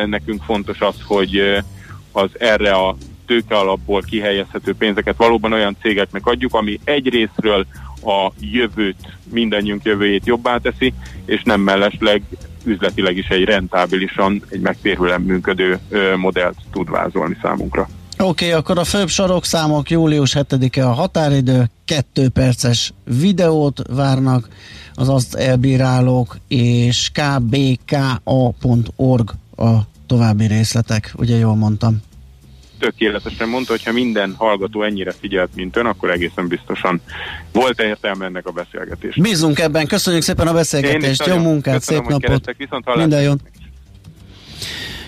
Nekünk 0.06 0.44
fontos 0.44 0.80
az, 0.80 0.96
hogy 1.06 1.64
az 2.12 2.30
erre 2.40 2.72
a 2.72 2.96
tőke 3.26 3.56
alapból 3.56 4.02
kihelyezhető 4.02 4.76
pénzeket 4.76 5.18
valóban 5.18 5.54
olyan 5.54 5.78
cégeknek 5.82 6.26
adjuk, 6.26 6.54
ami 6.54 6.80
egyrésztről 6.84 7.66
a 8.04 8.32
jövőt, 8.40 9.18
mindannyiunk 9.32 9.84
jövőjét 9.84 10.26
jobbá 10.26 10.58
teszi, 10.58 10.94
és 11.26 11.42
nem 11.44 11.62
mellesleg 11.62 12.22
üzletileg 12.64 13.18
is 13.18 13.28
egy 13.28 13.44
rentábilisan, 13.44 14.44
egy 14.50 14.60
megtérülően 14.60 15.22
működő 15.22 15.80
modellt 16.16 16.58
tud 16.72 16.90
vázolni 16.90 17.38
számunkra. 17.42 17.88
Oké, 18.20 18.46
okay, 18.46 18.60
akkor 18.60 18.78
a 18.78 18.84
főbb 18.84 19.08
sarokszámok 19.08 19.90
július 19.90 20.36
7-e 20.40 20.88
a 20.88 20.92
határidő, 20.92 21.70
kettő 21.86 22.30
perces 22.30 22.94
videót 23.20 23.82
várnak 23.90 24.48
az 24.94 25.10
azt 25.10 25.36
elbírálók, 25.36 26.38
és 26.48 27.12
kbka.org 27.14 27.74
a 29.58 29.78
további 30.08 30.46
részletek, 30.46 31.14
ugye 31.16 31.36
jól 31.36 31.56
mondtam? 31.56 32.02
Tökéletesen 32.80 33.50
mondta, 33.50 33.72
hogyha 33.72 33.92
minden 33.92 34.34
hallgató 34.38 34.84
ennyire 34.84 35.12
figyelt, 35.12 35.50
mint 35.56 35.76
ön, 35.76 35.86
akkor 35.86 36.12
egészen 36.12 36.48
biztosan 36.48 37.02
volt 37.52 37.82
értelme 37.82 38.26
ennek 38.26 38.48
a 38.48 38.52
beszélgetésnek. 38.52 39.26
Bízunk 39.26 39.60
ebben, 39.60 39.88
köszönjük 39.88 40.24
szépen 40.24 40.48
a 40.48 40.54
beszélgetést, 40.54 41.26
jó 41.26 41.38
munkát, 41.38 41.74
Köszönöm, 41.74 42.04
szép 42.04 42.22
napot, 42.22 42.96
minden 42.96 43.22
jót! 43.22 43.40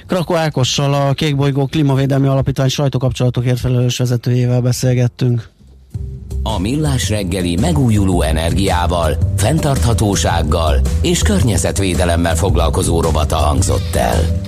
Krakó 0.09 0.35
Ákossal, 0.35 0.93
a 0.93 1.13
Kékbolygó 1.13 1.65
Klímavédelmi 1.65 2.27
Alapítvány 2.27 2.67
sajtókapcsolatokért 2.67 3.59
felelős 3.59 3.97
vezetőjével 3.97 4.61
beszélgettünk. 4.61 5.49
A 6.43 6.59
Millás 6.59 7.09
reggeli 7.09 7.55
megújuló 7.55 8.21
energiával, 8.21 9.17
fenntarthatósággal 9.37 10.81
és 11.01 11.21
környezetvédelemmel 11.21 12.35
foglalkozó 12.35 13.01
robata 13.01 13.35
hangzott 13.35 13.95
el. 13.95 14.41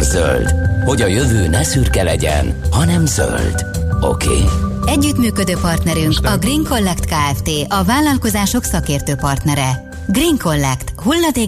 zöld, 0.00 0.54
hogy 0.84 1.00
a 1.00 1.06
jövő 1.06 1.48
ne 1.48 1.62
szürke 1.62 2.02
legyen, 2.02 2.60
hanem 2.70 3.06
zöld. 3.06 3.66
Oké. 4.00 4.28
Okay. 4.28 4.44
Együttműködő 4.86 5.54
partnerünk 5.60 6.18
a 6.22 6.38
Green 6.38 6.64
Collect 6.68 7.04
Kft. 7.04 7.50
a 7.68 7.84
vállalkozások 7.84 8.64
szakértő 8.64 9.14
partnere. 9.14 9.88
Green 10.08 10.38
Collect. 10.38 10.94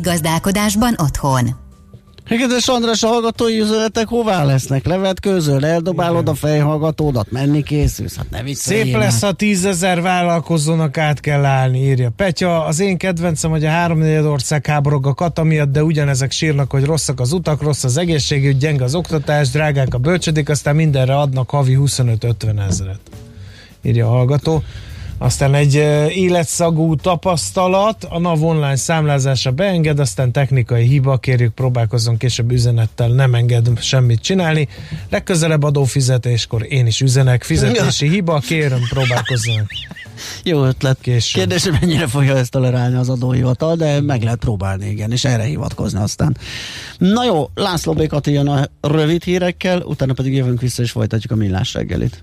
gazdálkodásban 0.03 0.95
otthon. 0.99 1.69
Kedves 2.39 2.69
András, 2.69 3.03
a 3.03 3.07
hallgatói 3.07 3.61
üzenetek 3.61 4.09
hová 4.09 4.45
lesznek? 4.45 4.87
Levetkőzöl, 4.87 5.67
eldobálod 5.67 6.21
Igen. 6.21 6.33
a 6.33 6.37
fejhallgatódat, 6.37 7.31
menni 7.31 7.63
készülsz? 7.63 8.17
Hát 8.17 8.31
ne 8.31 8.55
Szép 8.55 8.97
lesz, 8.97 9.21
ha 9.21 9.33
tízezer 9.33 10.01
vállalkozónak 10.01 10.99
át 10.99 11.21
kell 11.21 11.45
állni, 11.45 11.79
írja. 11.79 12.11
Petya, 12.17 12.65
az 12.65 12.81
én 12.81 12.97
kedvencem, 12.97 13.51
hogy 13.51 13.65
a 13.65 13.69
háromnegyed 13.69 14.25
ország 14.25 14.67
háborog 14.67 15.07
a 15.07 15.15
kata 15.15 15.43
miatt, 15.43 15.73
de 15.73 15.83
ugyanezek 15.83 16.31
sírnak, 16.31 16.71
hogy 16.71 16.85
rosszak 16.85 17.21
az 17.21 17.33
utak, 17.33 17.63
rossz 17.63 17.85
az 17.85 17.97
egészségügy, 17.97 18.57
gyenge 18.57 18.85
az 18.85 18.95
oktatás, 18.95 19.49
drágák 19.49 19.95
a 19.95 19.99
bölcsödik, 19.99 20.49
aztán 20.49 20.75
mindenre 20.77 21.17
adnak 21.17 21.51
havi 21.51 21.79
25-50 21.81 22.69
ezeret. 22.69 23.01
Írja 23.83 24.07
a 24.07 24.11
hallgató. 24.11 24.63
Aztán 25.23 25.55
egy 25.55 25.75
életszagú 26.15 26.95
tapasztalat, 26.95 28.05
a 28.05 28.19
NAV 28.19 28.45
online 28.45 28.77
számlázása 28.77 29.51
beenged, 29.51 29.99
aztán 29.99 30.33
technikai 30.33 30.87
hiba, 30.87 31.17
kérjük 31.17 31.55
próbálkozzon 31.55 32.17
később 32.17 32.53
üzenettel, 32.53 33.09
nem 33.09 33.35
enged 33.35 33.69
semmit 33.79 34.21
csinálni. 34.21 34.69
Legközelebb 35.11 35.63
adófizetéskor 35.63 36.67
én 36.69 36.87
is 36.87 37.01
üzenek, 37.01 37.43
fizetési 37.43 38.09
hiba, 38.09 38.39
kérem 38.39 38.81
próbálkozzon. 38.89 39.67
Jó 40.45 40.65
ötlet. 40.65 40.99
Később. 41.01 41.41
Kérdés, 41.41 41.63
hogy 41.65 41.79
mennyire 41.81 42.07
fogja 42.07 42.37
ezt 42.37 42.51
tolerálni 42.51 42.97
az 42.97 43.09
adóhivatal, 43.09 43.77
de 43.77 44.01
meg 44.01 44.23
lehet 44.23 44.39
próbálni, 44.39 44.91
igen, 44.91 45.13
és 45.13 45.25
erre 45.25 45.43
hivatkozni 45.43 46.01
aztán. 46.01 46.37
Na 46.99 47.25
jó, 47.25 47.51
László 47.55 47.93
Békati 47.93 48.33
jön 48.33 48.49
a 48.49 48.69
rövid 48.81 49.23
hírekkel, 49.23 49.81
utána 49.81 50.13
pedig 50.13 50.35
jövünk 50.35 50.61
vissza 50.61 50.83
és 50.83 50.91
folytatjuk 50.91 51.33
a 51.33 51.37
millás 51.37 51.75
reggelit. 51.75 52.23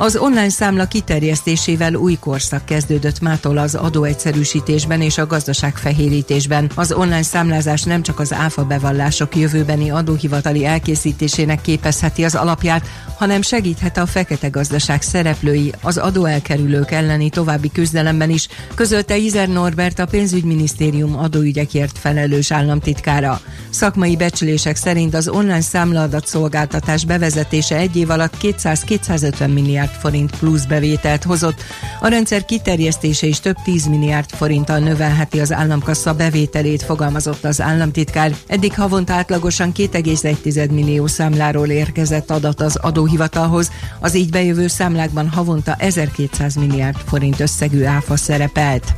Az 0.00 0.16
online 0.16 0.48
számla 0.48 0.84
kiterjesztésével 0.84 1.94
új 1.94 2.16
korszak 2.20 2.64
kezdődött 2.64 3.20
mától 3.20 3.58
az 3.58 3.74
adóegyszerűsítésben 3.74 5.00
és 5.00 5.18
a 5.18 5.26
gazdaság 5.26 5.76
fehérítésben. 5.76 6.70
Az 6.74 6.92
online 6.92 7.22
számlázás 7.22 7.82
nem 7.82 8.02
csak 8.02 8.20
az 8.20 8.32
áfa 8.32 8.64
bevallások 8.64 9.36
jövőbeni 9.36 9.90
adóhivatali 9.90 10.64
elkészítésének 10.64 11.60
képezheti 11.60 12.24
az 12.24 12.34
alapját, 12.34 12.86
hanem 13.16 13.42
segíthet 13.42 13.96
a 13.96 14.06
fekete 14.06 14.48
gazdaság 14.48 15.02
szereplői 15.02 15.72
az 15.82 15.96
adóelkerülők 15.96 16.90
elleni 16.90 17.30
további 17.30 17.70
küzdelemben 17.72 18.30
is, 18.30 18.48
közölte 18.74 19.16
Izer 19.16 19.48
Norbert 19.48 19.98
a 19.98 20.06
pénzügyminisztérium 20.06 21.16
adóügyekért 21.16 21.98
felelős 21.98 22.50
államtitkára. 22.50 23.40
Szakmai 23.70 24.16
becslések 24.16 24.76
szerint 24.76 25.14
az 25.14 25.28
online 25.28 25.60
számlaadat 25.60 26.26
szolgáltatás 26.26 27.04
bevezetése 27.04 27.76
egy 27.76 27.96
év 27.96 28.10
alatt 28.10 28.34
200-250 28.42 29.52
milliárd 29.52 29.87
forint 29.88 30.36
plusz 30.38 30.64
bevételt 30.64 31.24
hozott. 31.24 31.62
A 32.00 32.08
rendszer 32.08 32.44
kiterjesztése 32.44 33.26
is 33.26 33.40
több 33.40 33.56
10 33.64 33.86
milliárd 33.86 34.30
forinttal 34.30 34.78
növelheti 34.78 35.40
az 35.40 35.52
államkassa 35.52 36.14
bevételét, 36.14 36.82
fogalmazott 36.82 37.44
az 37.44 37.60
államtitkár. 37.60 38.34
Eddig 38.46 38.74
havonta 38.74 39.12
átlagosan 39.12 39.72
2,1 39.74 40.70
millió 40.70 41.06
számláról 41.06 41.68
érkezett 41.68 42.30
adat 42.30 42.60
az 42.60 42.76
adóhivatalhoz, 42.76 43.70
az 44.00 44.14
így 44.14 44.30
bejövő 44.30 44.66
számlákban 44.66 45.28
havonta 45.28 45.74
1200 45.78 46.54
milliárd 46.54 46.96
forint 47.06 47.40
összegű 47.40 47.84
áfa 47.84 48.16
szerepelt. 48.16 48.94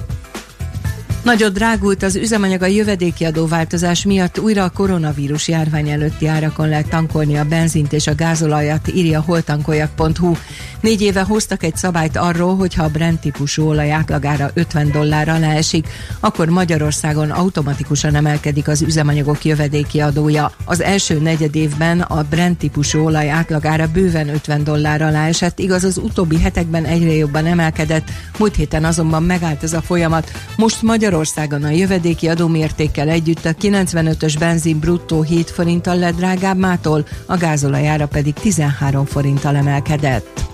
Nagyot 1.23 1.53
drágult 1.53 2.03
az 2.03 2.17
üzemanyag 2.17 2.63
a 2.63 2.67
jövedéki 2.67 3.25
adóváltozás 3.25 4.05
miatt 4.05 4.39
újra 4.39 4.65
a 4.65 4.71
koronavírus 4.71 5.49
járvány 5.49 5.89
előtti 5.89 6.27
árakon 6.27 6.69
lehet 6.69 6.89
tankolni 6.89 7.37
a 7.37 7.45
benzint 7.45 7.93
és 7.93 8.07
a 8.07 8.15
gázolajat, 8.15 8.89
írja 8.95 9.21
holtankoljak.hu. 9.21 10.33
Négy 10.81 11.03
éve 11.03 11.23
hoztak 11.23 11.63
egy 11.63 11.77
szabályt 11.77 12.17
arról, 12.17 12.57
hogy 12.57 12.75
ha 12.75 12.85
a 12.85 12.89
Brent 12.89 13.21
típusú 13.21 13.63
olaj 13.63 13.91
átlagára 13.91 14.51
50 14.55 14.91
dollárra 14.91 15.39
leesik, 15.39 15.89
akkor 16.21 16.49
Magyarországon 16.49 17.31
automatikusan 17.31 18.15
emelkedik 18.15 18.69
az 18.69 18.83
üzemanyagok 18.83 19.45
jövedéki 19.45 20.01
adója. 20.01 20.53
Az 20.65 20.81
első 20.81 21.19
negyed 21.19 21.55
évben 21.55 22.01
a 22.01 22.23
Brent 22.23 22.59
típusú 22.59 23.05
olaj 23.05 23.31
átlagára 23.31 23.87
bőven 23.93 24.29
50 24.29 24.65
dollárra 24.65 25.11
leesett, 25.11 25.59
igaz 25.59 25.85
az 25.85 25.97
utóbbi 25.97 26.39
hetekben 26.39 26.85
egyre 26.85 27.13
jobban 27.13 27.47
emelkedett, 27.47 28.11
múlt 28.39 28.55
héten 28.55 28.85
azonban 28.85 29.23
megállt 29.23 29.63
ez 29.63 29.73
a 29.73 29.83
folyamat. 29.83 30.33
Most 30.57 30.83
Magyarországon 31.11 31.65
a 31.65 31.71
jövedéki 31.71 32.29
adómértékkel 32.29 33.09
együtt 33.09 33.45
a 33.45 33.53
95-ös 33.53 34.35
benzin 34.39 34.79
bruttó 34.79 35.23
7 35.23 35.51
forinttal 35.51 35.97
lett 35.97 36.15
drágább 36.15 36.59
mától, 36.59 37.07
a 37.27 37.37
gázolajára 37.37 38.07
pedig 38.07 38.35
13 38.35 39.05
forinttal 39.05 39.57
emelkedett. 39.57 40.50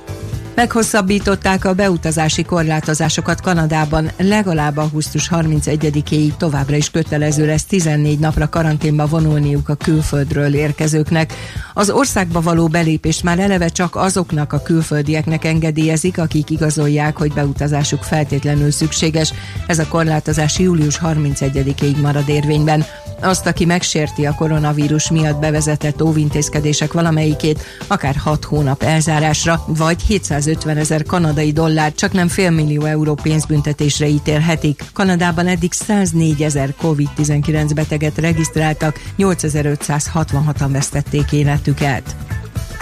Meghosszabbították 0.56 1.64
a 1.64 1.75
beutazási 1.75 2.44
korlátozásokat 2.44 3.40
Kanadában 3.40 4.10
legalább 4.18 4.76
augusztus 4.76 5.30
31-éig 5.32 6.36
továbbra 6.36 6.76
is 6.76 6.90
kötelező 6.90 7.46
lesz 7.46 7.64
14 7.64 8.18
napra 8.18 8.48
karanténba 8.48 9.06
vonulniuk 9.06 9.68
a 9.68 9.75
külföldről 9.75 10.54
érkezőknek. 10.54 11.32
Az 11.75 11.90
országba 11.90 12.40
való 12.40 12.68
belépést 12.68 13.22
már 13.22 13.38
eleve 13.38 13.68
csak 13.68 13.96
azoknak 13.96 14.52
a 14.52 14.62
külföldieknek 14.62 15.44
engedélyezik, 15.44 16.18
akik 16.18 16.50
igazolják, 16.50 17.16
hogy 17.16 17.32
beutazásuk 17.32 18.02
feltétlenül 18.02 18.70
szükséges. 18.70 19.32
Ez 19.66 19.78
a 19.78 19.88
korlátozás 19.88 20.58
július 20.58 21.00
31-ig 21.02 22.00
marad 22.00 22.28
érvényben. 22.28 22.84
Azt, 23.20 23.46
aki 23.46 23.64
megsérti 23.64 24.26
a 24.26 24.34
koronavírus 24.34 25.10
miatt 25.10 25.40
bevezetett 25.40 26.02
óvintézkedések 26.02 26.92
valamelyikét, 26.92 27.62
akár 27.86 28.16
6 28.16 28.44
hónap 28.44 28.82
elzárásra, 28.82 29.64
vagy 29.66 30.02
750 30.46 30.76
ezer 30.76 31.02
kanadai 31.02 31.52
dollár, 31.52 31.94
csak 31.94 32.12
nem 32.12 32.28
félmillió 32.28 32.84
euró 32.84 33.14
pénzbüntetésre 33.14 34.06
ítélhetik. 34.06 34.84
Kanadában 34.92 35.46
eddig 35.46 35.72
104 35.72 36.42
ezer 36.42 36.74
COVID-19 36.82 37.70
beteget 37.74 38.18
regisztráltak, 38.18 39.00
8566-an 39.18 40.68
vesztették 40.68 41.32
életüket. 41.32 42.16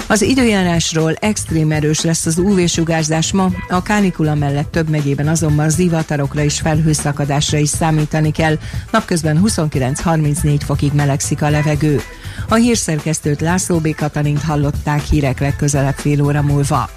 Az 0.09 0.23
időjárásról 0.23 1.15
extrém 1.15 1.73
erős 1.73 2.01
lesz 2.01 2.27
az 2.27 2.39
UV-sugárzás 2.39 3.33
ma, 3.33 3.51
a 3.69 3.83
kánikula 3.83 4.35
mellett 4.35 4.71
több 4.71 4.89
megyében 4.89 5.29
azonban 5.29 5.71
zivatarokra 5.71 6.43
és 6.43 6.61
felhőszakadásra 6.61 7.59
is 7.59 7.69
számítani 7.69 8.31
kell, 8.31 8.59
napközben 8.91 9.41
29-34 9.45 10.61
fokig 10.65 10.93
melegszik 10.93 11.43
a 11.43 11.51
levegő. 11.51 12.01
A 12.49 12.55
hírszerkesztőt 12.55 13.41
László 13.41 13.79
B. 13.79 13.95
Katalint 13.95 14.43
hallották 14.43 15.03
hírek 15.03 15.41
legközelebb 15.41 15.97
fél 15.97 16.23
óra 16.23 16.43
múlva. 16.43 16.91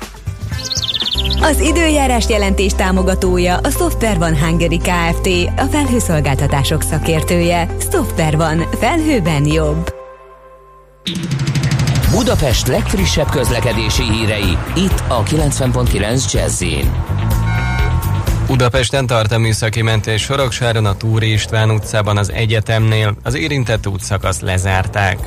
Az 1.42 1.60
időjárás 1.60 2.30
jelentés 2.30 2.72
támogatója 2.72 3.58
a 3.58 3.70
Software 3.70 4.18
van 4.18 4.40
Hungary 4.40 4.78
Kft. 4.78 5.28
A 5.58 5.66
felhőszolgáltatások 5.72 6.82
szakértője. 6.82 7.76
Software 7.92 8.38
van. 8.38 8.58
Felhőben 8.80 9.46
jobb. 9.46 9.96
Budapest 12.12 12.68
legfrissebb 12.68 13.30
közlekedési 13.30 14.04
hírei, 14.04 14.58
itt 14.76 15.04
a 15.08 15.24
90.9 15.24 16.32
jazz 16.32 16.64
Budapesten 18.48 19.08
tart 19.08 19.32
a 19.32 19.38
műszaki 19.38 19.82
mentés 19.82 20.22
Soroksáron 20.22 20.86
a 20.86 20.98
Túri 20.98 21.32
István 21.32 21.72
utcában 21.72 22.18
az 22.18 22.32
egyetemnél, 22.32 23.16
az 23.24 23.36
érintett 23.36 23.88
útszakaszt 23.88 24.42
lezárták. 24.42 25.18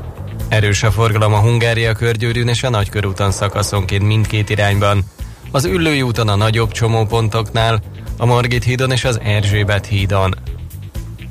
Erős 0.50 0.82
a 0.82 0.90
forgalom 0.90 1.32
a 1.32 1.38
Hungária 1.38 1.92
körgyűrűn 1.92 2.48
és 2.48 2.62
a 2.62 2.70
Nagykörúton 2.70 3.30
szakaszonként 3.30 4.02
mindkét 4.02 4.50
irányban. 4.50 5.04
Az 5.50 5.64
Üllői 5.64 6.02
úton 6.02 6.28
a 6.28 6.34
nagyobb 6.34 6.72
csomópontoknál, 6.72 7.82
a 8.18 8.26
Margit 8.26 8.64
hídon 8.64 8.90
és 8.90 9.04
az 9.04 9.20
Erzsébet 9.22 9.86
hídon. 9.86 10.34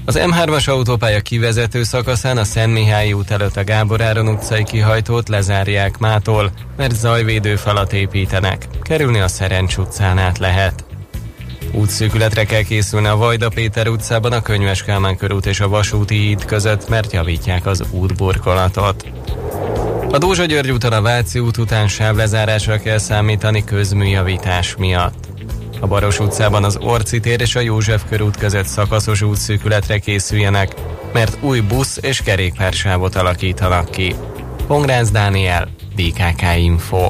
Az 0.05 0.19
M3-as 0.21 0.69
autópálya 0.69 1.19
kivezető 1.19 1.84
szakaszán 1.84 2.38
a 2.38 2.43
Szent 2.43 2.73
Mihály 2.73 3.13
út 3.13 3.32
előtt 3.32 3.58
a 3.58 3.63
Gábor 3.63 4.01
Áron 4.01 4.27
utcai 4.27 4.63
kihajtót 4.63 5.29
lezárják 5.29 5.97
mától, 5.97 6.51
mert 6.77 6.95
zajvédő 6.95 7.55
falat 7.55 7.93
építenek. 7.93 8.67
Kerülni 8.82 9.19
a 9.19 9.27
Szerencs 9.27 9.77
utcán 9.77 10.17
át 10.17 10.38
lehet. 10.38 10.88
Útszűkületre 11.71 12.43
kell 12.43 12.62
készülni 12.62 13.08
a 13.08 13.15
Vajda 13.15 13.49
Péter 13.49 13.88
utcában, 13.88 14.32
a 14.32 14.41
Könyves 14.41 14.84
Kálmán 14.84 15.17
körút 15.17 15.45
és 15.45 15.60
a 15.60 15.67
Vasúti 15.67 16.15
híd 16.15 16.45
között, 16.45 16.89
mert 16.89 17.12
javítják 17.12 17.65
az 17.65 17.84
útburkolatot. 17.91 19.05
A 20.12 20.17
Dózsa 20.17 20.45
György 20.45 20.71
úton 20.71 20.93
a 20.93 21.01
Váci 21.01 21.39
út 21.39 21.58
után 21.58 21.88
sávlezárásra 21.88 22.79
kell 22.79 22.97
számítani 22.97 23.63
közműjavítás 23.63 24.75
miatt. 24.75 25.27
A 25.79 25.88
Baros 25.88 26.19
utcában 26.19 26.63
az 26.63 26.77
Orci 26.82 27.19
tér 27.19 27.41
és 27.41 27.55
a 27.55 27.60
József 27.60 28.03
körút 28.10 28.38
között 28.38 28.65
szakaszos 28.65 29.21
útszűkületre 29.21 29.97
készüljenek, 29.97 30.73
mert 31.13 31.38
új 31.41 31.60
busz 31.60 31.97
és 32.01 32.21
kerékpársávot 32.21 33.15
alakítanak 33.15 33.91
ki. 33.91 34.15
Pongrász 34.67 35.12
Dániel, 35.12 35.69
BKK 35.95 36.41
Info. 36.58 37.10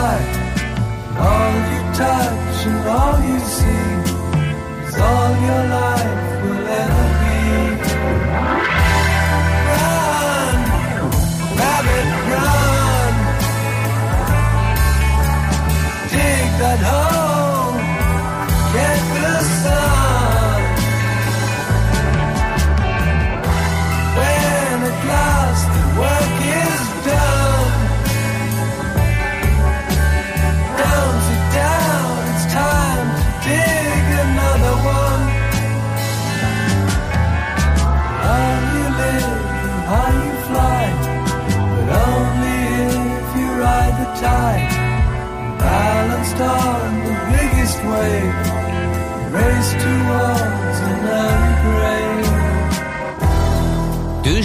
high. 0.00 0.26
All 1.26 1.54
you 1.72 1.80
touch 2.02 2.58
and 2.70 2.80
all 2.96 3.18
you 3.28 3.38
see 3.56 3.88
is 4.86 4.96
all 5.08 5.32
your 5.46 5.62
life 5.78 6.18
will 6.42 6.66
ever 6.82 7.06
be. 7.20 7.38
Run, 9.70 10.58
rabbit, 11.60 12.08
run. 12.32 13.14
Dig 16.12 16.50
that 16.62 16.80
hole. 16.90 17.19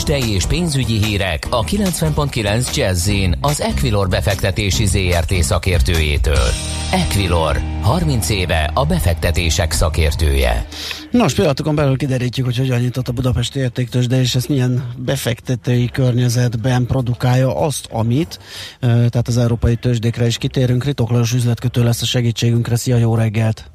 Tőzsdei 0.05 0.33
és 0.33 0.45
pénzügyi 0.45 1.03
hírek 1.03 1.47
a 1.49 1.63
90.9 1.63 2.75
jazz 2.75 3.09
az 3.41 3.61
Equilor 3.61 4.09
befektetési 4.09 4.85
ZRT 4.85 5.33
szakértőjétől. 5.33 6.47
Equilor, 6.91 7.61
30 7.81 8.29
éve 8.29 8.71
a 8.73 8.85
befektetések 8.85 9.71
szakértője. 9.71 10.65
Nos, 11.11 11.33
pillanatokon 11.33 11.75
belül 11.75 11.97
kiderítjük, 11.97 12.45
hogy 12.45 12.57
hogyan 12.57 12.79
nyitott 12.79 13.07
a 13.07 13.11
Budapesti 13.11 13.59
értéktősde, 13.59 14.19
és 14.19 14.35
ezt 14.35 14.49
milyen 14.49 14.93
befektetői 14.97 15.89
környezetben 15.89 16.85
produkálja 16.85 17.55
azt, 17.57 17.87
amit, 17.91 18.39
tehát 18.79 19.27
az 19.27 19.37
európai 19.37 19.75
tőzsdékre 19.75 20.25
is 20.25 20.37
kitérünk. 20.37 20.83
Ritoklajos 20.83 21.33
üzletkötő 21.33 21.83
lesz 21.83 22.01
a 22.01 22.05
segítségünkre. 22.05 22.75
Szia, 22.75 22.97
jó 22.97 23.15
reggelt! 23.15 23.71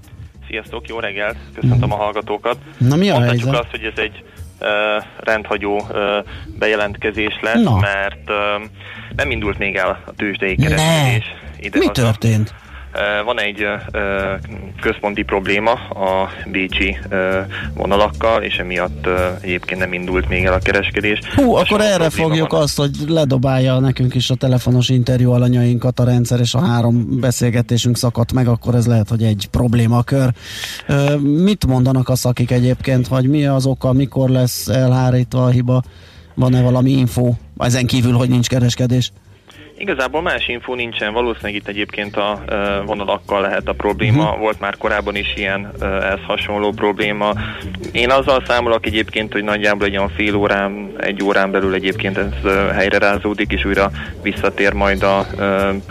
Sziasztok, 0.49 0.89
jó 0.89 0.99
reggelt! 0.99 1.37
Köszöntöm 1.55 1.93
a 1.93 1.97
hallgatókat. 1.97 2.59
Na 2.79 2.97
mi 2.97 3.09
a 3.09 3.15
Mondhatjuk 3.15 3.45
helyzet? 3.45 3.63
azt, 3.63 3.71
hogy 3.71 3.85
ez 3.85 3.99
egy 3.99 4.25
rendhagyó 5.21 5.87
bejelentkezés 6.59 7.39
lesz, 7.41 7.63
Na. 7.63 7.77
mert 7.77 8.31
nem 9.17 9.31
indult 9.31 9.59
még 9.59 9.77
el 9.77 10.03
a 10.07 10.13
tőzsdei 10.17 10.57
kereskedés. 10.57 11.25
Mi 11.73 11.89
történt? 11.93 12.55
Van 13.25 13.41
egy 13.41 13.67
központi 14.81 15.23
probléma 15.23 15.73
a 15.73 16.29
Bécsi 16.51 16.99
vonalakkal, 17.75 18.43
és 18.43 18.57
emiatt 18.57 19.09
egyébként 19.41 19.81
nem 19.81 19.93
indult 19.93 20.29
még 20.29 20.45
el 20.45 20.53
a 20.53 20.59
kereskedés. 20.59 21.19
Hú, 21.35 21.55
a 21.55 21.61
akkor 21.61 21.81
erre 21.81 22.11
fogjuk 22.11 22.51
van. 22.51 22.63
azt, 22.63 22.77
hogy 22.77 22.91
ledobálja 23.09 23.79
nekünk 23.79 24.15
is 24.15 24.31
a 24.31 24.35
telefonos 24.35 24.89
interjú 24.89 25.31
alanyainkat 25.31 26.01
a 26.01 26.05
rendszer, 26.05 26.41
és 26.41 26.55
a 26.55 26.61
három 26.61 27.21
beszélgetésünk 27.21 27.97
szakadt 27.97 28.33
meg, 28.33 28.49
akkor 28.49 28.75
ez 28.75 28.87
lehet, 28.87 29.09
hogy 29.09 29.23
egy 29.23 29.49
problémakör. 29.51 30.33
Mit 31.21 31.67
mondanak 31.67 32.09
a 32.09 32.15
szakik 32.15 32.51
egyébként, 32.51 33.07
hogy 33.07 33.29
mi 33.29 33.47
az 33.47 33.67
oka, 33.67 33.93
mikor 33.93 34.29
lesz 34.29 34.69
elhárítva 34.69 35.45
a 35.45 35.49
hiba? 35.49 35.83
Van-e 36.35 36.63
valami 36.63 36.91
info? 36.91 37.33
Ezen 37.59 37.87
kívül, 37.87 38.13
hogy 38.13 38.29
nincs 38.29 38.49
kereskedés? 38.49 39.13
Igazából 39.81 40.23
más 40.23 40.49
info 40.49 40.75
nincsen, 40.75 41.13
valószínűleg 41.13 41.55
itt 41.55 41.69
egyébként 41.69 42.17
a 42.17 42.43
vonalakkal 42.87 43.41
lehet 43.41 43.69
a 43.69 43.73
probléma, 43.73 44.23
uh-huh. 44.23 44.39
volt 44.39 44.61
már 44.61 44.77
korábban 44.77 45.17
is 45.17 45.35
ilyen 45.37 45.71
ez 45.83 46.19
hasonló 46.27 46.71
probléma. 46.71 47.33
Én 47.93 48.11
azzal 48.11 48.43
számolok 48.47 48.87
egyébként, 48.87 49.33
hogy 49.33 49.45
nagyjából 49.45 49.87
egy 49.87 49.97
olyan 49.97 50.13
fél 50.17 50.35
órán, 50.35 50.93
egy 50.99 51.23
órán 51.23 51.51
belül 51.51 51.75
egyébként 51.75 52.19
ez 52.19 52.53
helyre 52.73 52.99
rázódik, 52.99 53.53
és 53.53 53.65
újra 53.65 53.91
visszatér 54.23 54.73
majd 54.73 55.03
a 55.03 55.27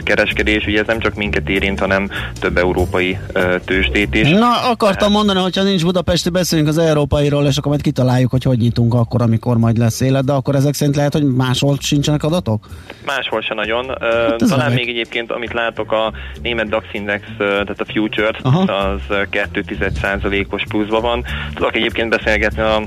kereskedés. 0.04 0.66
Ugye 0.66 0.80
ez 0.80 0.88
nem 0.88 1.00
csak 1.00 1.16
minket 1.16 1.50
érint, 1.50 1.80
hanem 1.80 2.10
több 2.40 2.58
európai 2.58 3.18
tőzsdét 3.66 4.16
is. 4.16 4.30
Na, 4.30 4.70
akartam 4.70 5.12
mondani, 5.12 5.40
hogyha 5.40 5.64
nincs 5.64 5.84
Budapesti, 5.84 6.30
beszélünk 6.30 6.68
az 6.68 6.78
európairól, 6.78 7.46
és 7.46 7.58
akkor 7.58 7.72
majd 7.72 7.84
kitaláljuk, 7.84 8.32
hogy 8.32 8.44
hogy 8.44 8.58
nyitunk 8.58 8.94
akkor, 8.94 9.22
amikor 9.22 9.58
majd 9.58 9.78
lesz 9.78 10.02
élet, 10.02 10.26
de 10.26 10.32
akkor 10.32 10.56
ezek 10.56 10.74
szerint 10.74 10.96
lehet, 10.96 11.14
hogy 11.14 11.24
máshol 11.24 11.78
sincsenek 11.80 12.24
adatok? 12.24 12.68
Máshol 13.06 13.42
se 13.42 13.54
nagyon 13.54 13.79
nagyon. 13.86 14.30
Hát 14.30 14.50
Talán 14.50 14.72
még 14.72 14.90
egyébként, 14.90 15.32
amit 15.32 15.54
látok, 15.54 15.92
a 15.92 16.12
német 16.42 16.70
DAX 16.70 16.86
Index, 16.92 17.24
tehát 17.38 17.82
a 17.82 17.86
Future, 17.86 18.32
Aha. 18.42 18.74
az 18.74 19.00
2,1%-os 19.10 20.64
pluszban 20.68 21.02
van. 21.02 21.26
Tudok 21.54 21.76
egyébként 21.76 22.10
beszélgetni 22.10 22.62
az 22.62 22.84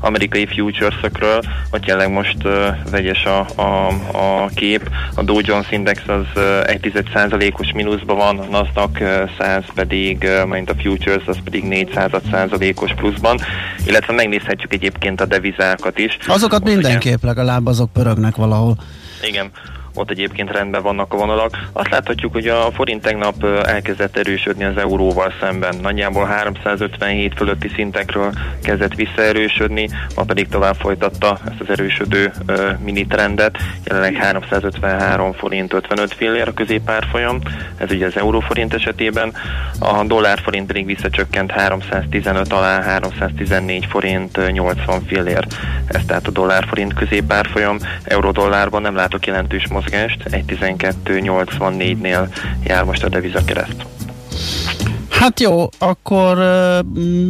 amerikai 0.00 0.46
futures-ökről, 0.46 1.40
hogy 1.70 1.86
jelenleg 1.86 2.12
most 2.12 2.42
vegyes 2.90 3.24
a, 3.24 3.46
a, 3.60 3.86
a 4.12 4.48
kép. 4.54 4.90
A 5.14 5.22
Dow 5.22 5.38
Jones 5.42 5.70
Index 5.70 6.08
az 6.08 6.26
1,1%-os 6.34 7.72
mínuszban 7.72 8.16
van, 8.16 8.38
a 8.38 8.44
Nasdaq 8.44 8.98
100 9.38 9.64
pedig, 9.74 10.28
mint 10.48 10.70
a 10.70 10.74
Futures, 10.82 11.26
az 11.26 11.36
pedig 11.44 11.64
400%-os 11.66 12.94
pluszban, 12.94 13.38
illetve 13.86 14.12
megnézhetjük 14.12 14.72
egyébként 14.72 15.20
a 15.20 15.26
devizákat 15.26 15.98
is. 15.98 16.18
Azokat 16.26 16.64
mindenképp 16.64 17.22
legalább 17.22 17.66
azok 17.66 17.92
pörögnek 17.92 18.36
valahol. 18.36 18.76
Igen 19.22 19.50
ott 19.94 20.10
egyébként 20.10 20.50
rendben 20.50 20.82
vannak 20.82 21.12
a 21.12 21.16
vonalak. 21.16 21.56
Azt 21.72 21.90
láthatjuk, 21.90 22.32
hogy 22.32 22.46
a 22.46 22.70
forint 22.72 23.02
tegnap 23.02 23.44
elkezdett 23.44 24.16
erősödni 24.16 24.64
az 24.64 24.76
euróval 24.76 25.32
szemben. 25.40 25.74
Nagyjából 25.82 26.24
357 26.24 27.34
fölötti 27.36 27.70
szintekről 27.74 28.32
kezdett 28.62 28.94
visszaerősödni, 28.94 29.88
ma 30.14 30.22
pedig 30.22 30.48
tovább 30.48 30.76
folytatta 30.76 31.38
ezt 31.44 31.60
az 31.60 31.70
erősödő 31.70 32.32
mini 32.84 33.06
trendet. 33.06 33.58
Jelenleg 33.84 34.14
353 34.14 35.32
forint 35.32 35.72
55 35.72 36.14
fillér 36.14 36.48
a 36.48 36.54
középárfolyam, 36.54 37.38
ez 37.76 37.90
ugye 37.90 38.06
az 38.06 38.16
euróforint 38.16 38.74
esetében. 38.74 39.32
A 39.78 40.04
dollárforint 40.04 40.66
pedig 40.66 40.86
visszacsökkent 40.86 41.50
315 41.50 42.52
alá 42.52 42.82
314 42.82 43.86
forint 43.86 44.52
80 44.52 45.02
fillér. 45.06 45.46
Ez 45.86 46.02
tehát 46.06 46.26
a 46.26 46.30
dollárforint 46.30 46.94
középárfolyam. 46.94 47.78
Euró-dollárban 48.04 48.82
nem 48.82 48.94
látok 49.10 49.26
jelentős 49.26 49.68
mozgást, 49.68 50.22
1.12.84-nél 50.24 52.34
jár 52.64 52.84
most 52.84 53.04
a 53.04 53.08
devizakereszt. 53.08 53.99
Hát 55.20 55.40
jó, 55.40 55.68
akkor 55.78 56.38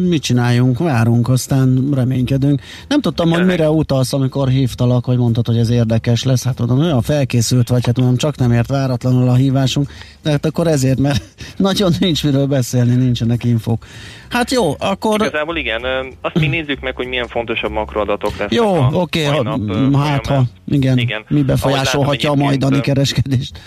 mit 0.08 0.22
csináljunk? 0.22 0.78
Várunk, 0.78 1.28
aztán 1.28 1.88
reménykedünk. 1.94 2.60
Nem 2.88 3.00
tudtam, 3.00 3.30
hogy 3.30 3.44
mire 3.44 3.70
utalsz, 3.70 4.12
amikor 4.12 4.48
hívtalak, 4.48 5.04
hogy 5.04 5.16
mondtad, 5.16 5.46
hogy 5.46 5.56
ez 5.56 5.70
érdekes 5.70 6.22
lesz. 6.22 6.44
Hát 6.44 6.54
tudom, 6.54 6.78
olyan 6.78 7.02
felkészült 7.02 7.68
vagy, 7.68 7.86
hát 7.86 7.96
mondom, 7.96 8.16
csak 8.16 8.36
nem 8.36 8.52
ért 8.52 8.68
váratlanul 8.68 9.28
a 9.28 9.34
hívásunk, 9.34 9.90
de 10.22 10.30
hát 10.30 10.46
akkor 10.46 10.66
ezért, 10.66 10.98
mert 10.98 11.22
nagyon 11.56 11.92
nincs 11.98 12.24
miről 12.24 12.46
beszélni, 12.46 12.94
nincsenek 12.94 13.44
infók. 13.44 13.86
Hát 14.28 14.50
jó, 14.50 14.74
akkor... 14.78 15.20
Igazából 15.20 15.56
igen, 15.56 15.82
azt 16.20 16.34
mi 16.34 16.46
nézzük 16.46 16.80
meg, 16.80 16.96
hogy 16.96 17.06
milyen 17.06 17.28
fontosabb 17.28 17.70
makroadatok 17.70 18.30
lesznek 18.30 18.52
Jó, 18.52 18.86
oké, 18.92 19.26
okay, 19.26 19.94
hát 19.94 20.26
ha, 20.26 20.42
igen, 20.68 20.98
igen. 20.98 21.24
mi 21.28 21.42
befolyásolhatja 21.42 22.30
a 22.30 22.34
majdani 22.34 22.80
kereskedést. 22.80 23.58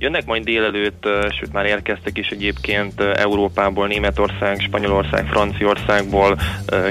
Jönnek 0.00 0.26
majd 0.26 0.44
délelőtt, 0.44 1.08
sőt 1.40 1.52
már 1.52 1.64
érkeztek 1.64 2.18
is 2.18 2.28
egyébként 2.28 3.00
Európából, 3.00 3.86
Németország, 3.86 4.60
Spanyolország, 4.60 5.26
Franciaországból 5.26 6.38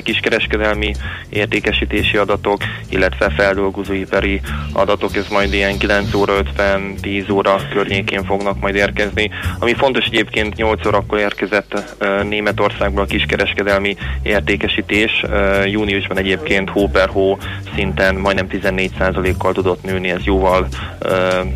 kiskereskedelmi 0.03 0.93
értékesítési 1.29 2.17
adatok, 2.17 2.61
illetve 2.89 3.29
feldolgozóipari 3.29 4.41
adatok, 4.73 5.15
ez 5.15 5.27
majd 5.27 5.53
ilyen 5.53 5.77
9 5.77 6.13
óra 6.13 6.33
50, 6.33 6.95
10 7.01 7.29
óra 7.29 7.61
környékén 7.71 8.23
fognak 8.23 8.59
majd 8.59 8.75
érkezni. 8.75 9.29
Ami 9.59 9.73
fontos 9.73 10.05
egyébként 10.05 10.55
8 10.55 10.85
órakor 10.85 11.19
érkezett 11.19 11.97
Németországból 12.29 13.03
a 13.03 13.05
kiskereskedelmi 13.05 13.95
értékesítés. 14.21 15.23
Júniusban 15.65 16.17
egyébként 16.17 16.69
hó 16.69 16.87
per 16.87 17.09
hó 17.09 17.37
szinten 17.75 18.15
majdnem 18.15 18.47
14%-kal 18.51 19.53
tudott 19.53 19.83
nőni, 19.83 20.09
ez 20.09 20.23
jóval, 20.23 20.67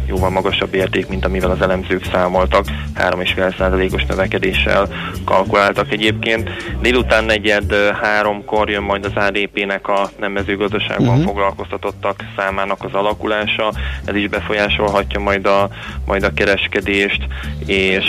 jóval 0.08 0.30
magasabb 0.30 0.74
érték, 0.74 1.08
mint 1.08 1.26
ami 1.26 1.40
amivel 1.44 1.58
az 1.58 1.70
elemzők 1.70 2.06
számoltak, 2.12 2.66
3,5%-os 2.96 4.06
növekedéssel 4.06 4.88
kalkuláltak 5.26 5.92
egyébként. 5.92 6.50
Délután 6.82 7.24
negyed 7.24 7.74
háromkor 8.02 8.70
jön 8.70 8.84
majd 8.84 9.06
az 9.06 9.12
ADP-nek 9.16 9.88
a 9.88 10.10
nem 10.20 10.32
mezőgazdaságban 10.32 11.08
uh-huh. 11.08 11.24
foglalkoztatottak 11.24 12.24
számának 12.38 12.84
az 12.84 12.94
alakulása, 12.94 13.74
ez 14.06 14.16
is 14.16 14.28
befolyásolhatja 14.28 15.20
majd 15.20 15.46
a, 15.46 15.70
majd 16.06 16.24
a 16.24 16.34
kereskedést, 16.34 17.28
és 17.66 18.06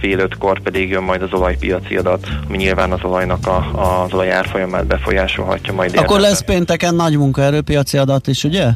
fél 0.00 0.18
ötkor 0.18 0.60
pedig 0.60 0.88
jön 0.88 1.02
majd 1.02 1.22
az 1.22 1.32
olajpiaci 1.32 1.96
adat, 1.96 2.26
ami 2.48 2.56
nyilván 2.56 2.92
az 2.92 3.00
olajnak 3.02 3.46
a, 3.46 3.70
az 4.02 4.12
olaj 4.12 4.32
árfolyamát 4.32 4.86
befolyásolhatja 4.86 5.72
majd. 5.72 5.96
Akkor 5.96 6.20
lesz 6.20 6.42
pénteken 6.42 6.94
nagy 6.94 7.16
munkaerőpiaci 7.16 7.98
adat 7.98 8.26
is, 8.26 8.44
ugye? 8.44 8.66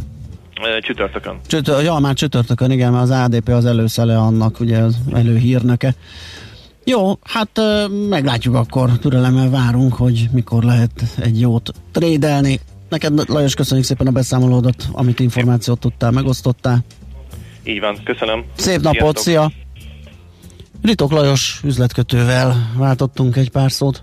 Csütörtökön. 0.81 1.41
Csütör, 1.47 1.83
ja, 1.83 1.99
már 1.99 2.15
csütörtökön, 2.15 2.71
igen, 2.71 2.93
mert 2.93 3.03
az 3.03 3.11
ADP 3.11 3.49
az 3.49 3.65
előszele 3.65 4.19
annak, 4.19 4.61
ugye 4.61 4.79
az 4.79 4.97
előhírnöke. 5.13 5.95
Jó, 6.85 7.19
hát 7.23 7.61
meglátjuk 8.09 8.55
akkor, 8.55 8.91
türelemmel 8.99 9.51
várunk, 9.51 9.95
hogy 9.95 10.29
mikor 10.33 10.63
lehet 10.63 10.91
egy 11.21 11.41
jót 11.41 11.71
trédelni. 11.93 12.61
Neked 12.89 13.29
Lajos, 13.29 13.55
köszönjük 13.55 13.87
szépen 13.87 14.07
a 14.07 14.11
beszámolódat, 14.11 14.89
amit 14.93 15.21
információt 15.21 15.81
tudtál, 15.81 16.11
megosztottál. 16.11 16.85
Így 17.65 17.81
van, 17.81 17.99
köszönöm. 18.05 18.45
Szép 18.57 18.81
napot, 18.81 19.19
szia! 19.19 19.53
Ritok 20.83 21.11
Lajos 21.11 21.61
üzletkötővel 21.65 22.73
váltottunk 22.77 23.37
egy 23.37 23.51
pár 23.51 23.73
szót. 23.73 24.03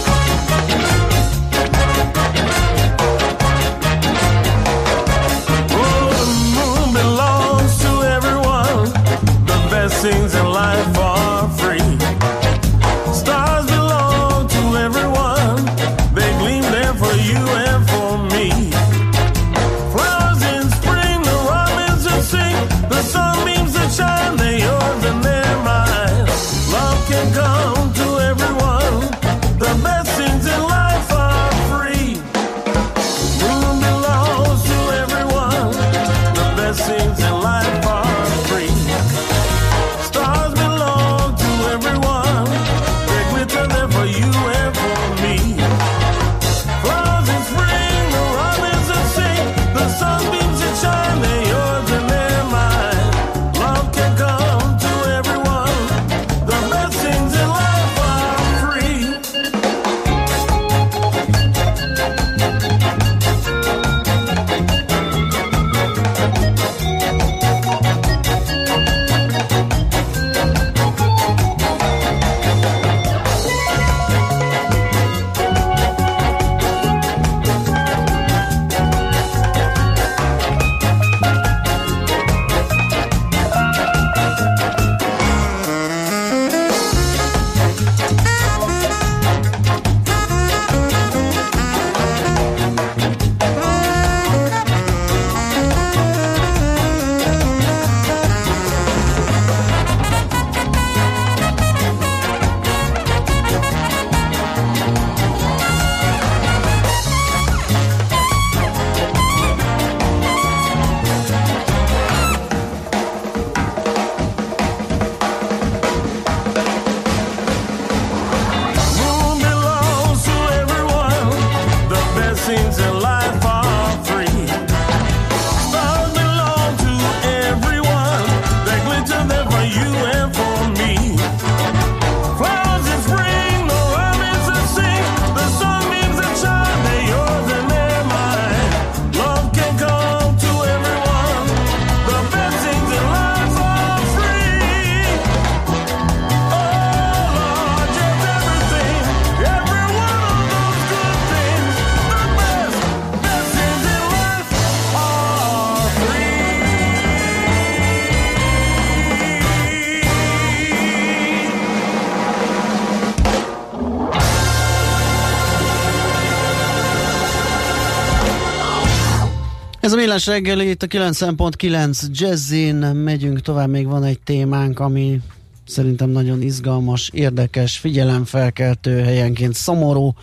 Millás 170.11 170.27
reggeli, 170.27 170.69
itt 170.69 170.83
a 170.83 170.87
9.9 170.87 172.11
Jazzin, 172.11 172.75
megyünk 172.75 173.41
tovább, 173.41 173.69
még 173.69 173.87
van 173.87 174.03
egy 174.03 174.19
témánk, 174.19 174.79
ami 174.79 175.19
szerintem 175.65 176.09
nagyon 176.09 176.41
izgalmas, 176.41 177.09
érdekes, 177.13 177.77
figyelemfelkeltő, 177.77 179.01
helyenként 179.01 179.53
szomorú. 179.53 180.13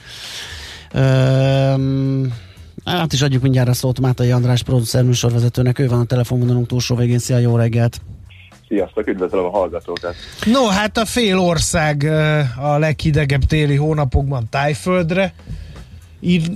Üm, 0.94 2.32
át 2.84 3.12
is 3.12 3.22
adjuk 3.22 3.42
mindjárt 3.42 3.68
a 3.68 3.72
szót 3.72 4.00
Mátai 4.00 4.30
András 4.30 4.62
producer 4.62 5.04
műsorvezetőnek, 5.04 5.78
ő 5.78 5.88
van 5.88 6.00
a 6.00 6.04
telefonvonalunk 6.04 6.66
túlsó 6.66 6.94
végén. 6.94 7.18
Szia, 7.18 7.38
jó 7.38 7.56
reggelt! 7.56 8.00
Sziasztok, 8.68 9.06
üdvözlöm 9.06 9.44
a 9.44 9.50
hallgatókat! 9.50 10.14
No, 10.46 10.66
hát 10.66 10.98
a 10.98 11.04
fél 11.04 11.38
ország 11.38 12.02
a 12.56 12.78
leghidegebb 12.78 13.42
téli 13.42 13.76
hónapokban 13.76 14.46
tájföldre 14.50 15.34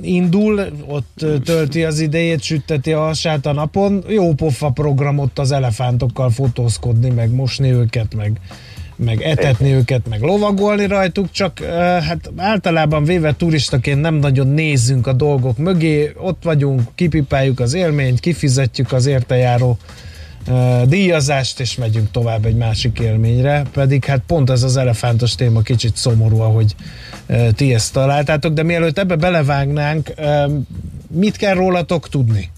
indul, 0.03 0.61
ott 0.87 1.27
tölti 1.45 1.85
az 1.85 2.01
idejét, 2.01 2.43
sütteti 2.43 2.93
a 2.93 3.01
hasát 3.01 3.47
a 3.47 3.53
napon. 3.53 4.05
Jó 4.09 4.35
pofa 4.35 4.71
programot 4.71 5.39
az 5.39 5.53
elefántokkal 5.53 6.31
fotózkodni, 6.31 7.11
meg 7.11 7.31
mosni 7.31 7.71
őket, 7.71 8.15
meg, 8.15 8.41
meg 8.97 9.23
etetni 9.23 9.69
Én. 9.69 9.75
őket, 9.75 10.09
meg 10.09 10.21
lovagolni 10.21 10.87
rajtuk, 10.87 11.31
csak 11.31 11.59
hát 12.09 12.31
általában 12.37 13.05
véve 13.05 13.35
turistaként 13.35 14.01
nem 14.01 14.15
nagyon 14.15 14.47
nézzünk 14.47 15.07
a 15.07 15.13
dolgok 15.13 15.59
mögé, 15.59 16.13
ott 16.17 16.43
vagyunk, 16.43 16.81
kipipáljuk 16.95 17.61
az 17.61 17.75
élményt, 17.75 18.21
kifizetjük 18.21 18.93
az 18.93 19.07
értejáró 19.07 19.79
díjazást, 20.85 21.61
és 21.61 21.75
megyünk 21.75 22.11
tovább 22.11 22.45
egy 22.45 22.57
másik 22.57 22.99
élményre, 22.99 23.63
pedig 23.73 24.05
hát 24.05 24.23
pont 24.27 24.51
ez 24.51 24.63
az 24.63 24.77
elefántos 24.77 25.35
téma 25.35 25.61
kicsit 25.61 25.97
szomorú, 25.97 26.41
ahogy 26.41 26.75
ti 27.55 27.75
ezt 27.75 27.93
találtátok, 27.93 28.53
de 28.53 28.63
mielőtt 28.63 28.99
ebbe 28.99 29.17
belevágnánk, 29.17 30.13
mit 31.11 31.37
kell 31.37 31.55
rólatok 31.55 32.09
tudni? 32.09 32.51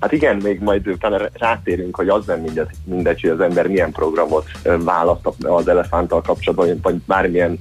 Hát 0.00 0.12
igen, 0.12 0.36
még 0.36 0.60
majd 0.60 0.88
utána 0.88 1.18
rátérünk, 1.32 1.96
hogy 1.96 2.08
az 2.08 2.26
nem 2.26 2.40
mindegy, 2.40 2.68
mindegy, 2.84 3.20
hogy 3.20 3.30
az 3.30 3.40
ember 3.40 3.66
milyen 3.66 3.92
programot 3.92 4.44
választ 4.78 5.28
az 5.42 5.68
elefánttal 5.68 6.22
kapcsolatban, 6.22 6.78
vagy 6.82 6.94
bármilyen 6.94 7.58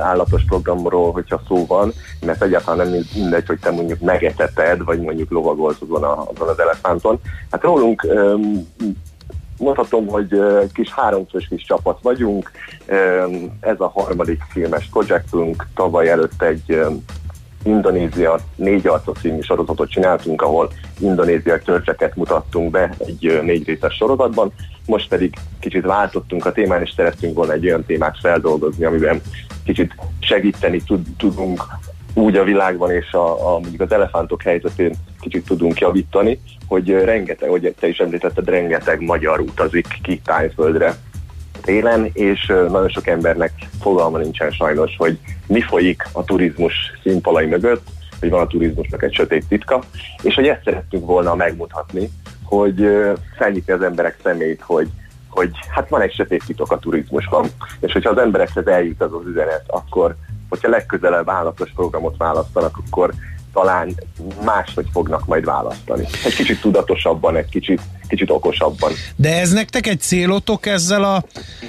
állatos 0.00 0.44
programról, 0.44 1.12
hogyha 1.12 1.42
szó 1.48 1.66
van, 1.66 1.92
mert 2.26 2.42
egyáltalán 2.42 2.88
nem 2.88 3.02
mindegy, 3.14 3.46
hogy 3.46 3.58
te 3.58 3.70
mondjuk 3.70 4.00
megeteted, 4.00 4.84
vagy 4.84 5.00
mondjuk 5.00 5.30
lovagolsz 5.30 5.80
azon, 5.80 6.02
a, 6.02 6.28
azon 6.34 6.48
az 6.48 6.58
elefánton. 6.58 7.20
Hát 7.50 7.62
rólunk 7.62 8.06
mondhatom, 9.58 10.06
hogy 10.06 10.42
kis 10.72 10.90
háromfős 10.90 11.48
kis 11.48 11.62
csapat 11.62 11.98
vagyunk. 12.02 12.50
Ez 13.60 13.80
a 13.80 13.88
harmadik 13.94 14.42
filmes 14.50 14.88
projektünk. 14.92 15.66
Tavaly 15.74 16.10
előtt 16.10 16.42
egy 16.42 16.80
Indonézia 17.62 18.38
négy 18.56 18.86
arcot 18.86 19.18
című 19.18 19.40
sorozatot 19.40 19.90
csináltunk, 19.90 20.42
ahol 20.42 20.70
indonéziai 20.98 21.58
törzseket 21.64 22.16
mutattunk 22.16 22.70
be 22.70 22.94
egy 22.98 23.40
négy 23.42 23.66
részes 23.66 23.94
sorozatban. 23.94 24.52
Most 24.86 25.08
pedig 25.08 25.34
kicsit 25.60 25.84
váltottunk 25.84 26.46
a 26.46 26.52
témán, 26.52 26.82
és 26.82 26.92
szerettünk 26.96 27.34
volna 27.34 27.52
egy 27.52 27.66
olyan 27.66 27.84
témát 27.84 28.18
feldolgozni, 28.20 28.84
amiben 28.84 29.20
kicsit 29.64 29.94
segíteni 30.20 30.82
tud, 30.82 31.06
tudunk 31.16 31.62
úgy 32.14 32.36
a 32.36 32.44
világban 32.44 32.90
és 32.90 33.12
a, 33.12 33.54
a, 33.54 33.58
mondjuk 33.58 33.80
az 33.80 33.92
elefántok 33.92 34.42
helyzetén 34.42 34.94
kicsit 35.20 35.44
tudunk 35.44 35.78
javítani, 35.78 36.40
hogy 36.68 36.90
rengeteg, 36.90 37.48
hogy 37.48 37.74
te 37.80 37.88
is 37.88 37.98
említetted, 37.98 38.48
rengeteg 38.48 39.00
magyar 39.00 39.40
utazik 39.40 39.98
ki 40.02 40.20
tájföldre 40.24 40.96
télen, 41.60 42.10
és 42.12 42.46
nagyon 42.46 42.88
sok 42.88 43.06
embernek 43.06 43.52
fogalma 43.80 44.18
nincsen 44.18 44.50
sajnos, 44.50 44.94
hogy 44.96 45.18
mi 45.46 45.60
folyik 45.60 46.06
a 46.12 46.24
turizmus 46.24 46.74
színfalai 47.02 47.46
mögött, 47.46 47.86
hogy 48.20 48.30
van 48.30 48.40
a 48.40 48.46
turizmusnak 48.46 49.02
egy 49.02 49.14
sötét 49.14 49.44
titka, 49.48 49.82
és 50.22 50.34
hogy 50.34 50.46
ezt 50.46 50.64
szerettünk 50.64 51.06
volna 51.06 51.34
megmutatni, 51.34 52.10
hogy 52.44 52.88
felnyitni 53.36 53.72
az 53.72 53.82
emberek 53.82 54.16
szemét, 54.22 54.62
hogy, 54.62 54.88
hogy 55.28 55.50
hát 55.74 55.88
van 55.88 56.00
egy 56.00 56.14
sötét 56.14 56.42
titok 56.46 56.72
a 56.72 56.78
turizmusban, 56.78 57.46
és 57.80 57.92
hogyha 57.92 58.10
az 58.10 58.18
emberekhez 58.18 58.66
eljut 58.66 59.00
az 59.00 59.12
az 59.12 59.26
üzenet, 59.26 59.64
akkor 59.66 60.16
hogyha 60.48 60.68
legközelebb 60.68 61.28
állatos 61.28 61.70
programot 61.74 62.16
választanak, 62.16 62.78
akkor 62.86 63.12
talán 63.52 63.94
máshogy 64.44 64.86
fognak 64.92 65.26
majd 65.26 65.44
választani. 65.44 66.06
Egy 66.24 66.34
kicsit 66.34 66.60
tudatosabban, 66.60 67.36
egy 67.36 67.48
kicsit, 67.48 67.80
kicsit 68.08 68.30
okosabban. 68.30 68.92
De 69.16 69.40
ez 69.40 69.52
nektek 69.52 69.86
egy 69.86 70.00
célotok 70.00 70.66
ezzel 70.66 71.04
a, 71.04 71.24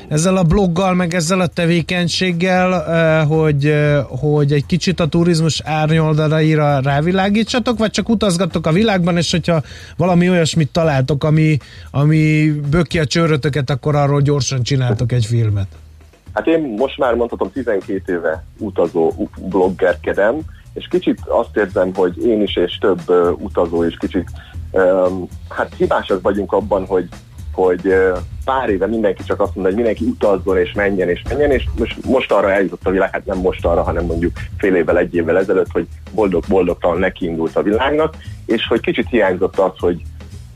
ezzel 0.08 0.38
a 0.38 0.44
bloggal, 0.44 0.94
meg 0.94 1.13
ezzel 1.13 1.39
a 1.39 1.48
tevékenységgel, 1.48 2.74
eh, 2.74 3.28
hogy, 3.28 3.65
eh, 3.65 4.04
hogy 4.08 4.52
egy 4.52 4.65
kicsit 4.65 5.00
a 5.00 5.08
turizmus 5.08 5.62
árnyoldalaira 5.65 6.80
rávilágítsatok, 6.80 7.78
vagy 7.78 7.91
csak 7.91 8.10
utazgatok 8.10 8.67
a 8.67 8.72
világban, 8.72 9.17
és 9.17 9.32
hogyha 9.32 9.62
valami 9.98 10.30
olyasmit 10.30 10.72
találtok, 10.72 11.24
ami, 11.24 11.58
ami 11.91 12.52
böki 12.70 13.00
a 13.00 13.06
csőrötöket, 13.06 13.70
akkor 13.70 13.96
arról 13.96 14.22
gyorsan 14.22 14.63
csináltok 14.63 15.12
egy 15.12 15.26
filmet? 15.26 15.67
Hát 16.34 16.48
én 16.48 16.74
most 16.78 16.98
már 16.98 17.13
mondhatom 17.13 17.52
12 17.52 18.13
éve 18.13 18.44
utazó 18.58 19.30
bloggerkedem, 19.50 20.41
és 20.74 20.88
kicsit 20.88 21.20
azt 21.26 21.58
érzem, 21.58 21.94
hogy 21.94 22.26
én 22.26 22.42
is 22.42 22.56
és 22.56 22.78
több 22.78 23.02
uh, 23.10 23.42
utazó 23.42 23.84
is 23.84 23.98
kicsit 23.98 24.30
um, 24.72 25.28
hát 25.50 25.74
hibásak 25.78 26.22
vagyunk 26.22 26.52
abban, 26.52 26.86
hogy 26.86 27.08
hogy 27.54 27.88
uh, 27.88 28.18
pár 28.46 28.70
éve 28.70 28.88
mindenki 28.88 29.24
csak 29.24 29.40
azt 29.42 29.56
mondja, 29.56 29.74
hogy 29.74 29.84
mindenki 29.84 30.06
utazzon 30.06 30.58
és 30.58 30.74
menjen 30.74 31.10
és 31.10 31.22
menjen, 31.30 31.52
és 31.52 31.64
most, 31.78 32.06
most 32.06 32.32
arra 32.32 32.52
eljutott 32.52 32.86
a 32.86 32.90
világ, 32.90 33.12
hát 33.12 33.26
nem 33.26 33.38
most 33.38 33.66
arra, 33.66 33.84
hanem 33.84 34.06
mondjuk 34.06 34.32
fél 34.58 34.76
évvel, 34.76 34.98
egy 34.98 35.16
évvel 35.16 35.38
ezelőtt, 35.38 35.72
hogy 35.72 35.88
boldog-boldogtalan 36.12 37.00
nekiindult 37.00 37.56
a 37.56 37.64
világnak, 37.64 38.16
és 38.46 38.68
hogy 38.68 38.80
kicsit 38.80 39.10
hiányzott 39.10 39.60
az, 39.60 39.72
hogy 39.78 40.02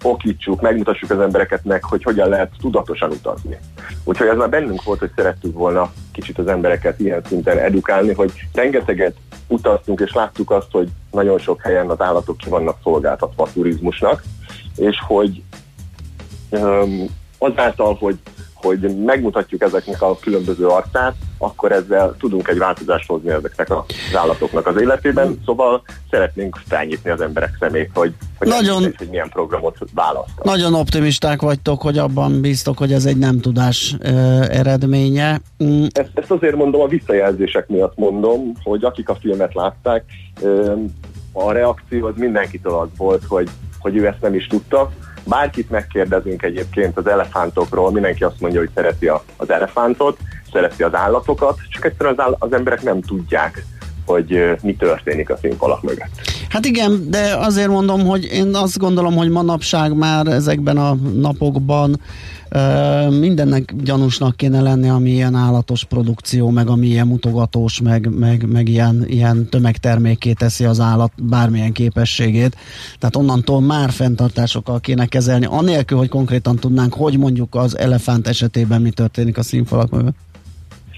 okítsuk, 0.05 0.61
megmutassuk 0.61 1.09
az 1.09 1.19
embereket 1.19 1.63
meg, 1.63 1.83
hogy 1.83 2.03
hogyan 2.03 2.29
lehet 2.29 2.51
tudatosan 2.59 3.11
utazni. 3.11 3.57
Úgyhogy 4.03 4.27
ez 4.27 4.37
már 4.37 4.49
bennünk 4.49 4.83
volt, 4.83 4.99
hogy 4.99 5.11
szerettük 5.15 5.53
volna 5.53 5.91
kicsit 6.11 6.37
az 6.37 6.47
embereket 6.47 6.99
ilyen 6.99 7.21
szinten 7.27 7.57
edukálni, 7.57 8.13
hogy 8.13 8.31
rengeteget 8.53 9.15
utaztunk, 9.47 9.99
és 9.99 10.13
láttuk 10.13 10.51
azt, 10.51 10.71
hogy 10.71 10.87
nagyon 11.11 11.39
sok 11.39 11.61
helyen 11.61 11.89
az 11.89 12.01
állatok 12.01 12.37
ki 12.37 12.49
vannak 12.49 12.77
szolgáltatva 12.83 13.43
a 13.43 13.51
turizmusnak, 13.53 14.23
és 14.75 14.97
hogy 15.07 15.41
um, 16.49 17.05
azáltal, 17.37 17.93
hogy 17.99 18.19
hogy 18.65 19.03
megmutatjuk 19.05 19.61
ezeknek 19.61 20.01
a 20.01 20.17
különböző 20.19 20.67
arcát, 20.67 21.15
akkor 21.38 21.71
ezzel 21.71 22.15
tudunk 22.19 22.48
egy 22.48 22.58
változást 22.58 23.08
hozni 23.08 23.30
ezeknek 23.30 23.69
az 23.69 24.15
állatoknak 24.15 24.67
az 24.67 24.82
életében, 24.82 25.41
szóval 25.45 25.84
szeretnénk 26.10 26.60
felnyitni 26.67 27.10
az 27.10 27.21
emberek 27.21 27.58
szemét, 27.60 27.89
hogy, 27.93 28.13
hogy, 28.38 28.48
nagyon, 28.48 28.82
nem 28.82 28.93
hogy 28.98 29.10
milyen 29.10 29.30
programot 29.30 29.78
választanak. 29.93 30.43
Nagyon 30.43 30.74
optimisták 30.74 31.41
vagytok, 31.41 31.82
hogy 31.82 31.98
abban 31.98 32.41
bíztok, 32.41 32.78
hogy 32.78 32.93
ez 32.93 33.06
egy 33.06 33.17
nem 33.17 33.39
tudás 33.39 33.95
ö, 34.00 34.10
eredménye. 34.50 35.41
Mm. 35.63 35.86
Ezt, 35.91 36.12
ezt 36.13 36.32
azért 36.32 36.56
mondom, 36.56 36.82
a 36.82 36.88
visszajelzések 36.88 37.67
miatt 37.67 37.98
mondom, 37.98 38.52
hogy 38.63 38.84
akik 38.84 39.10
a 39.10 39.15
filmet 39.15 39.54
látták, 39.54 40.04
ö, 40.41 40.74
a 41.32 41.52
reakció 41.52 42.08
az 42.08 42.13
mindenkitől 42.15 42.74
az 42.74 42.88
volt, 42.98 43.24
hogy, 43.28 43.50
hogy 43.80 43.95
ő 43.95 44.08
ezt 44.08 44.21
nem 44.21 44.34
is 44.34 44.48
tudta, 44.48 44.91
Bárkit 45.25 45.69
megkérdezünk 45.69 46.43
egyébként 46.43 46.97
az 46.97 47.07
elefántokról, 47.07 47.91
mindenki 47.91 48.23
azt 48.23 48.39
mondja, 48.39 48.59
hogy 48.59 48.69
szereti 48.75 49.07
a, 49.07 49.23
az 49.38 49.49
elefántot, 49.49 50.17
szereti 50.51 50.83
az 50.83 50.95
állatokat, 50.95 51.57
csak 51.69 51.85
egyszerűen 51.85 52.15
az, 52.17 52.25
áll- 52.25 52.35
az 52.39 52.53
emberek 52.53 52.83
nem 52.83 53.01
tudják, 53.01 53.65
hogy 54.05 54.57
mi 54.61 54.75
történik 54.75 55.29
a 55.29 55.38
színfalak 55.38 55.81
mögött. 55.81 56.21
Hát 56.49 56.65
igen, 56.65 57.09
de 57.09 57.35
azért 57.39 57.67
mondom, 57.67 58.05
hogy 58.05 58.23
én 58.23 58.55
azt 58.55 58.77
gondolom, 58.77 59.15
hogy 59.15 59.29
manapság 59.29 59.95
már 59.95 60.27
ezekben 60.27 60.77
a 60.77 60.95
napokban 61.13 61.99
mindennek 63.19 63.73
gyanúsnak 63.75 64.35
kéne 64.35 64.61
lenni, 64.61 64.89
ami 64.89 65.09
ilyen 65.09 65.35
állatos 65.35 65.83
produkció, 65.83 66.49
meg 66.49 66.67
ami 66.67 66.87
ilyen 66.87 67.07
mutogatós, 67.07 67.81
meg, 67.81 68.09
meg, 68.09 68.47
meg 68.47 68.69
ilyen, 68.69 69.05
ilyen 69.07 69.49
tömegterméké 69.49 70.33
teszi 70.33 70.65
az 70.65 70.79
állat 70.79 71.11
bármilyen 71.23 71.71
képességét. 71.71 72.55
Tehát 72.99 73.15
onnantól 73.15 73.61
már 73.61 73.89
fenntartásokkal 73.89 74.79
kéne 74.79 75.05
kezelni, 75.05 75.45
anélkül, 75.45 75.97
hogy 75.97 76.09
konkrétan 76.09 76.55
tudnánk, 76.55 76.93
hogy 76.93 77.17
mondjuk 77.17 77.55
az 77.55 77.77
elefánt 77.77 78.27
esetében 78.27 78.81
mi 78.81 78.89
történik 78.89 79.37
a 79.37 79.43
színfalak 79.43 79.89
mögött. 79.89 80.24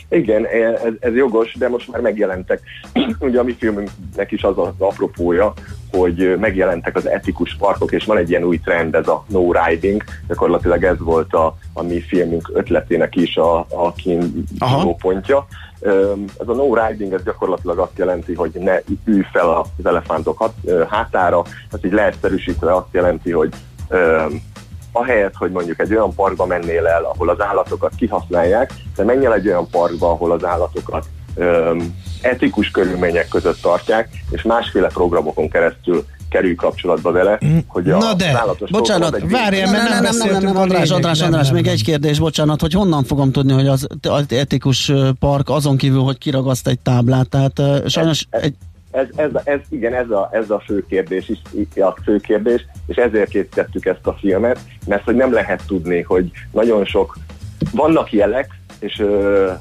Igen, 0.10 0.46
ez, 0.46 0.94
ez 1.00 1.16
jogos, 1.16 1.54
de 1.54 1.70
most 1.70 1.92
már 1.92 2.02
megjelentek. 2.02 2.62
Ugye 3.20 3.40
a 3.40 3.44
mi 3.44 3.54
filmünknek 3.54 4.32
is 4.32 4.44
az 4.44 4.58
az 4.58 4.74
apropója, 4.78 5.54
hogy 5.92 6.38
megjelentek 6.40 6.96
az 6.96 7.08
etikus 7.08 7.56
parkok, 7.56 7.92
és 7.92 8.06
van 8.06 8.18
egy 8.18 8.30
ilyen 8.30 8.44
új 8.44 8.60
trend, 8.60 8.96
ez 8.96 9.08
a 9.08 9.26
no 9.28 9.52
riding, 9.52 10.04
gyakorlatilag 10.28 10.84
ez 10.84 11.00
volt 11.00 11.34
a, 11.34 11.58
a 11.74 11.84
mi 11.84 12.02
filmünk 12.02 12.50
ötletének 12.54 13.16
is 13.16 13.38
a, 13.38 13.60
a 13.60 13.94
kiinduló 13.94 14.96
pontja. 15.02 15.48
Ez 16.40 16.48
a 16.48 16.54
no 16.54 16.76
riding, 16.76 17.14
ez 17.14 17.24
gyakorlatilag 17.24 17.78
azt 17.78 17.98
jelenti, 17.98 18.34
hogy 18.34 18.52
ne 18.54 18.80
ülj 19.06 19.24
fel 19.32 19.50
az 19.50 19.86
elefántok 19.86 20.52
hátára, 20.90 21.44
ez 21.72 21.86
így 21.86 21.92
leegyszerűsítve 21.92 22.76
azt 22.76 22.88
jelenti, 22.92 23.32
hogy 23.32 23.54
ahelyett, 24.98 25.36
hogy 25.36 25.52
mondjuk 25.52 25.80
egy 25.80 25.94
olyan 25.94 26.14
parkba 26.16 26.46
mennél 26.46 26.88
el, 26.88 27.04
ahol 27.04 27.30
az 27.30 27.42
állatokat 27.42 27.92
kihasználják, 27.98 28.74
de 28.96 29.04
menj 29.04 29.26
el 29.26 29.34
egy 29.34 29.48
olyan 29.48 29.70
parkba, 29.70 30.10
ahol 30.10 30.32
az 30.32 30.46
állatokat 30.46 31.06
öm, 31.36 31.96
etikus 32.22 32.72
körülmények 32.72 33.28
között 33.28 33.62
tartják, 33.62 34.10
és 34.30 34.42
másféle 34.42 34.88
programokon 34.88 35.50
keresztül 35.50 36.06
kerülj 36.30 36.56
kapcsolatba 36.56 37.12
vele, 37.12 37.40
mm. 37.46 37.58
hogy 37.68 37.90
a 37.90 37.98
Na 37.98 38.14
de, 38.14 38.44
bocsánat, 38.70 39.20
várjál, 39.30 39.72
mert 39.72 39.90
nem, 39.90 40.04
nem, 40.04 40.18
nem, 40.18 40.30
nem, 40.32 40.44
nem, 40.44 40.58
András, 40.58 40.90
András, 40.90 41.22
András, 41.22 41.52
még 41.52 41.68
egy 41.68 41.84
kérdés, 41.84 42.20
bocsánat, 42.20 42.62
hogy 42.62 42.74
honnan 42.74 43.04
fogom 43.04 43.32
tudni, 43.32 43.54
hogy 43.54 43.68
az, 43.68 43.88
az 44.10 44.26
etikus 44.30 44.92
park 45.20 45.50
azon 45.50 45.78
kívül, 45.78 46.02
hogy 46.02 46.18
kiragaszt 46.18 46.68
egy 46.68 46.80
táblát, 46.80 47.30
tehát 47.30 47.90
sajnos 47.90 48.28
egy, 48.30 48.56
ez, 48.98 49.08
ez, 49.16 49.30
ez, 49.44 49.60
igen, 49.70 49.94
ez 49.94 50.10
a, 50.10 50.30
ez 50.32 50.50
a 50.50 50.60
fő 50.60 50.86
kérdés 50.90 51.30
is, 51.30 51.42
a 51.76 51.96
fő 52.04 52.18
kérdés, 52.18 52.66
és 52.88 52.96
ezért 52.96 53.30
készítettük 53.30 53.86
ezt 53.86 54.08
a 54.08 54.14
filmet, 54.14 54.60
mert 54.88 55.04
hogy 55.04 55.16
nem 55.16 55.34
lehet 55.34 55.64
tudni, 55.68 56.02
hogy 56.02 56.32
nagyon 56.52 56.86
sok, 56.86 57.18
vannak 57.72 58.12
jelek, 58.12 58.50
és 58.80 59.00
ö, 59.00 59.52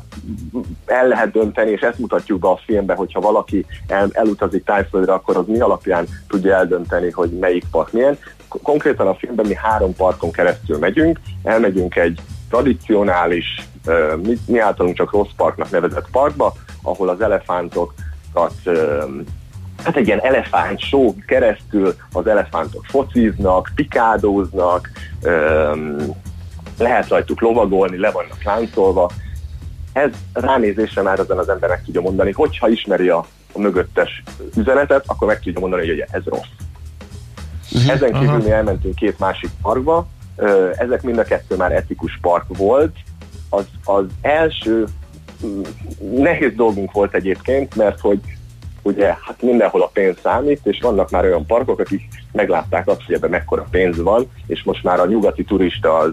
el 0.87 1.09
lehet 1.09 1.31
dönteni, 1.31 1.71
és 1.71 1.81
ezt 1.81 1.99
mutatjuk 1.99 2.41
be 2.41 2.49
a 2.49 2.61
filmbe, 2.65 2.95
hogyha 2.95 3.21
valaki 3.21 3.67
el, 3.87 4.09
elutazik 4.13 4.65
tájföldre, 4.65 5.13
akkor 5.13 5.37
az 5.37 5.47
mi 5.47 5.61
alapján 5.61 6.07
tudja 6.29 6.55
eldönteni, 6.55 7.11
hogy 7.11 7.31
melyik 7.31 7.65
park 7.71 7.93
milyen. 7.93 8.19
Konkrétan 8.49 9.07
a 9.07 9.15
filmben 9.15 9.47
mi 9.47 9.55
három 9.55 9.95
parkon 9.95 10.31
keresztül 10.31 10.79
megyünk, 10.79 11.21
elmegyünk 11.43 11.97
egy 11.97 12.21
tradicionális, 12.51 13.69
ö, 13.87 14.15
mi, 14.23 14.39
mi 14.47 14.59
általunk 14.59 14.97
csak 14.97 15.13
rossz 15.13 15.33
parknak 15.37 15.71
nevezett 15.71 16.11
parkba, 16.11 16.53
ahol 16.83 17.09
az 17.09 17.21
elefántok 17.21 17.95
hát 19.85 19.97
egy 19.97 20.07
ilyen 20.07 20.21
elefánt 20.21 20.81
show 20.81 21.15
keresztül 21.27 21.95
az 22.13 22.27
elefántok 22.27 22.85
fociznak, 22.85 23.71
pikádóznak, 23.75 24.91
lehet 26.79 27.09
rajtuk 27.09 27.41
lovagolni, 27.41 27.99
le 27.99 28.11
vannak 28.11 28.43
láncolva. 28.43 29.11
Ez 29.93 30.11
ránézésre 30.33 31.03
már 31.03 31.19
ezen 31.19 31.39
az 31.39 31.49
embernek 31.49 31.85
tudja 31.85 32.01
mondani, 32.01 32.33
hogyha 32.33 32.69
ismeri 32.69 33.09
a, 33.09 33.27
a 33.53 33.59
mögöttes 33.59 34.23
üzenetet, 34.57 35.05
akkor 35.07 35.29
meg 35.29 35.41
tudja 35.41 35.61
mondani, 35.61 35.87
hogy 35.87 36.05
ez 36.11 36.23
rossz. 36.25 36.41
Uh-huh. 37.73 37.91
Ezen 37.91 38.13
kívül 38.13 38.37
mi 38.37 38.51
elmentünk 38.51 38.95
két 38.95 39.19
másik 39.19 39.51
parkba, 39.63 40.07
ezek 40.77 41.03
mind 41.03 41.19
a 41.19 41.25
kettő 41.25 41.57
már 41.57 41.73
etikus 41.73 42.19
park 42.21 42.45
volt. 42.49 42.97
Az, 43.49 43.65
az 43.85 44.05
első 44.21 44.87
nehéz 46.15 46.53
dolgunk 46.55 46.93
volt 46.93 47.15
egyébként, 47.15 47.75
mert 47.75 48.01
hogy 48.01 48.21
ugye 48.83 49.07
hát 49.07 49.43
mindenhol 49.43 49.83
a 49.83 49.91
pénz 49.93 50.17
számít, 50.23 50.61
és 50.63 50.79
vannak 50.81 51.11
már 51.11 51.25
olyan 51.25 51.47
parkok, 51.47 51.79
akik 51.79 52.03
meglátták 52.33 52.89
azt, 52.89 53.03
hogy 53.07 53.15
ebben 53.15 53.31
mekkora 53.31 53.67
pénz 53.71 53.99
van, 53.99 54.31
és 54.47 54.63
most 54.65 54.83
már 54.83 55.01
a 55.01 55.07
nyugati 55.07 55.45
turista 55.45 55.97
az 55.97 56.13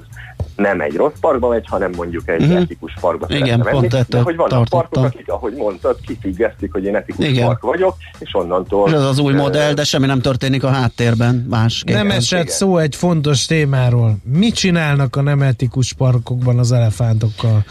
nem 0.56 0.82
egy 0.82 0.96
rossz 0.96 1.20
parkba 1.20 1.48
megy, 1.48 1.66
hanem 1.68 1.92
mondjuk 1.96 2.30
egy 2.30 2.42
uh-huh. 2.42 2.62
etikus 2.62 2.94
parkba 3.00 3.26
Igen, 3.30 3.60
menni. 3.60 3.72
pont 3.72 4.08
De 4.10 4.22
hogy 4.22 4.36
vannak 4.36 4.68
parkok, 4.70 5.04
akik, 5.04 5.30
ahogy 5.30 5.54
mondtad, 5.54 5.98
kifüggesztik, 6.06 6.72
hogy 6.72 6.84
én 6.84 6.96
etikus 6.96 7.28
Igen. 7.28 7.46
park 7.46 7.62
vagyok, 7.62 7.96
és 8.20 8.36
onnantól... 8.36 8.94
Ez 8.94 9.04
az 9.04 9.20
új 9.20 9.34
modell, 9.34 9.74
de 9.74 9.84
semmi 9.84 10.06
nem 10.06 10.22
történik 10.22 10.64
a 10.64 10.70
háttérben. 10.70 11.46
Más 11.50 11.84
nem 11.86 12.12
esett 12.12 12.50
szó 12.50 12.78
egy 12.78 12.96
fontos 12.96 13.46
témáról. 13.46 14.16
Mit 14.24 14.56
csinálnak 14.56 15.16
a 15.16 15.22
nem 15.22 15.42
etikus 15.42 15.94
parkokban 15.94 16.60
az 16.60 16.72
elefántokkal? 16.72 17.64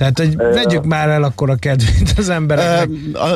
Tehát, 0.00 0.18
hogy 0.18 0.36
vegyük 0.36 0.84
már 0.84 1.08
el 1.08 1.22
akkor 1.22 1.50
a 1.50 1.54
kedvét 1.54 2.14
az 2.16 2.28
embereknek. 2.28 2.88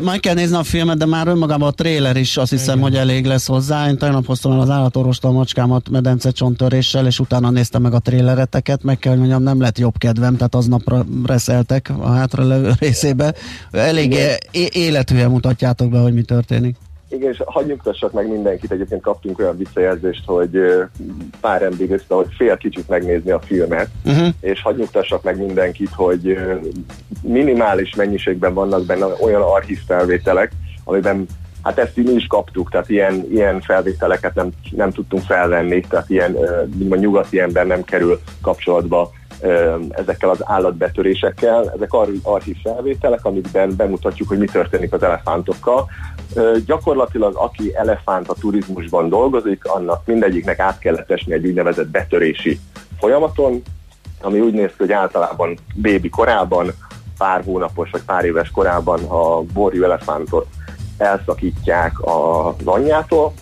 Majd 0.02 0.20
kell 0.20 0.34
nézni 0.34 0.56
a 0.56 0.62
filmet, 0.62 0.96
de 0.96 1.06
már 1.06 1.26
önmagában 1.26 1.68
a 1.68 1.70
tréler 1.70 2.16
is 2.16 2.36
azt 2.36 2.50
hiszem, 2.50 2.78
Igen. 2.78 2.90
hogy 2.90 2.98
elég 2.98 3.24
lesz 3.24 3.46
hozzá. 3.46 3.88
Én 3.88 3.98
tegnap 3.98 4.26
hoztam 4.26 4.52
el 4.52 4.60
az 4.60 4.70
állatorvosta 4.70 5.28
a 5.28 5.32
macskámat 5.32 5.88
medence 5.88 6.30
csonttöréssel, 6.30 7.06
és 7.06 7.18
utána 7.18 7.50
néztem 7.50 7.82
meg 7.82 7.94
a 7.94 7.98
trélereteket, 7.98 8.82
meg 8.82 8.98
kell 8.98 9.16
mondjam, 9.16 9.42
nem 9.42 9.60
lett 9.60 9.78
jobb 9.78 9.98
kedvem, 9.98 10.36
tehát 10.36 10.54
aznapra 10.54 11.06
reszeltek 11.26 11.92
a 12.00 12.10
hátra 12.10 12.74
részébe. 12.78 13.34
Elég 13.70 14.16
életűen 14.72 15.30
mutatjátok 15.30 15.90
be, 15.90 15.98
hogy 15.98 16.14
mi 16.14 16.22
történik. 16.22 16.76
Igen, 17.14 17.30
és 17.32 17.42
hagyj 17.44 17.68
nyugtassak 17.68 18.12
meg 18.12 18.28
mindenkit, 18.28 18.70
egyébként 18.70 19.02
kaptunk 19.02 19.38
olyan 19.38 19.56
visszajelzést, 19.56 20.22
hogy 20.26 20.58
pár 21.40 21.62
ember 21.62 22.00
hogy 22.08 22.26
fél 22.36 22.56
kicsit 22.56 22.88
megnézni 22.88 23.30
a 23.30 23.40
filmet, 23.40 23.88
uh-huh. 24.04 24.28
és 24.40 24.62
hagyj 24.62 24.80
nyugtassak 24.80 25.22
meg 25.22 25.38
mindenkit, 25.38 25.90
hogy 25.94 26.38
minimális 27.22 27.94
mennyiségben 27.94 28.54
vannak 28.54 28.84
benne 28.84 29.06
olyan 29.20 29.42
archív 29.42 29.78
felvételek, 29.86 30.52
amiben 30.84 31.26
Hát 31.64 31.78
ezt 31.78 31.96
mi 31.96 32.12
is 32.12 32.26
kaptuk, 32.26 32.70
tehát 32.70 32.88
ilyen, 32.88 33.26
ilyen 33.30 33.60
felvételeket 33.60 34.34
nem, 34.34 34.48
nem 34.70 34.90
tudtunk 34.90 35.22
felvenni, 35.22 35.80
tehát 35.80 36.10
ilyen, 36.10 36.36
a 36.90 36.94
nyugati 36.94 37.40
ember 37.40 37.66
nem 37.66 37.84
kerül 37.84 38.20
kapcsolatba 38.40 39.10
ezekkel 39.88 40.30
az 40.30 40.38
állatbetörésekkel. 40.44 41.72
Ezek 41.74 41.92
archív 42.22 42.56
felvételek, 42.62 43.24
amikben 43.24 43.76
bemutatjuk, 43.76 44.28
hogy 44.28 44.38
mi 44.38 44.46
történik 44.46 44.92
az 44.92 45.02
elefántokkal. 45.02 45.90
Gyakorlatilag 46.66 47.36
aki 47.36 47.76
elefánt 47.76 48.28
a 48.28 48.34
turizmusban 48.34 49.08
dolgozik, 49.08 49.64
annak 49.64 50.06
mindegyiknek 50.06 50.58
át 50.58 50.78
kellett 50.78 51.10
esni 51.10 51.32
egy 51.32 51.46
úgynevezett 51.46 51.88
betörési 51.88 52.60
folyamaton, 52.98 53.62
ami 54.20 54.40
úgy 54.40 54.52
néz 54.52 54.68
ki, 54.68 54.74
hogy 54.78 54.92
általában 54.92 55.58
bébi 55.74 56.08
korában, 56.08 56.70
pár 57.18 57.42
hónapos 57.44 57.90
vagy 57.90 58.02
pár 58.02 58.24
éves 58.24 58.50
korában 58.50 59.04
a 59.04 59.40
borjú 59.40 59.84
elefántot 59.84 60.46
elszakítják 60.98 61.92
az 62.00 62.66
anyjától, 62.66 63.32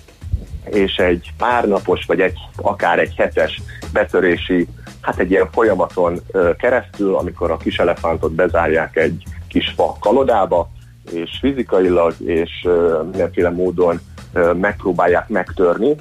és 0.64 0.96
egy 0.96 1.32
pár 1.36 1.68
napos, 1.68 2.04
vagy 2.06 2.20
egy, 2.20 2.38
akár 2.56 2.98
egy 2.98 3.14
hetes 3.16 3.62
betörési, 3.92 4.68
hát 5.02 5.18
egy 5.18 5.30
ilyen 5.30 5.48
folyamaton 5.52 6.20
keresztül, 6.58 7.14
amikor 7.14 7.50
a 7.50 7.56
kis 7.56 7.78
elefántot 7.78 8.32
bezárják 8.32 8.96
egy 8.96 9.22
kis 9.48 9.72
fa 9.76 9.96
kalodába, 10.00 10.70
és 11.12 11.30
fizikailag 11.40 12.14
és 12.18 12.68
mindenféle 13.02 13.50
módon 13.50 14.00
megpróbálják 14.60 15.28
megtörni, 15.28 15.94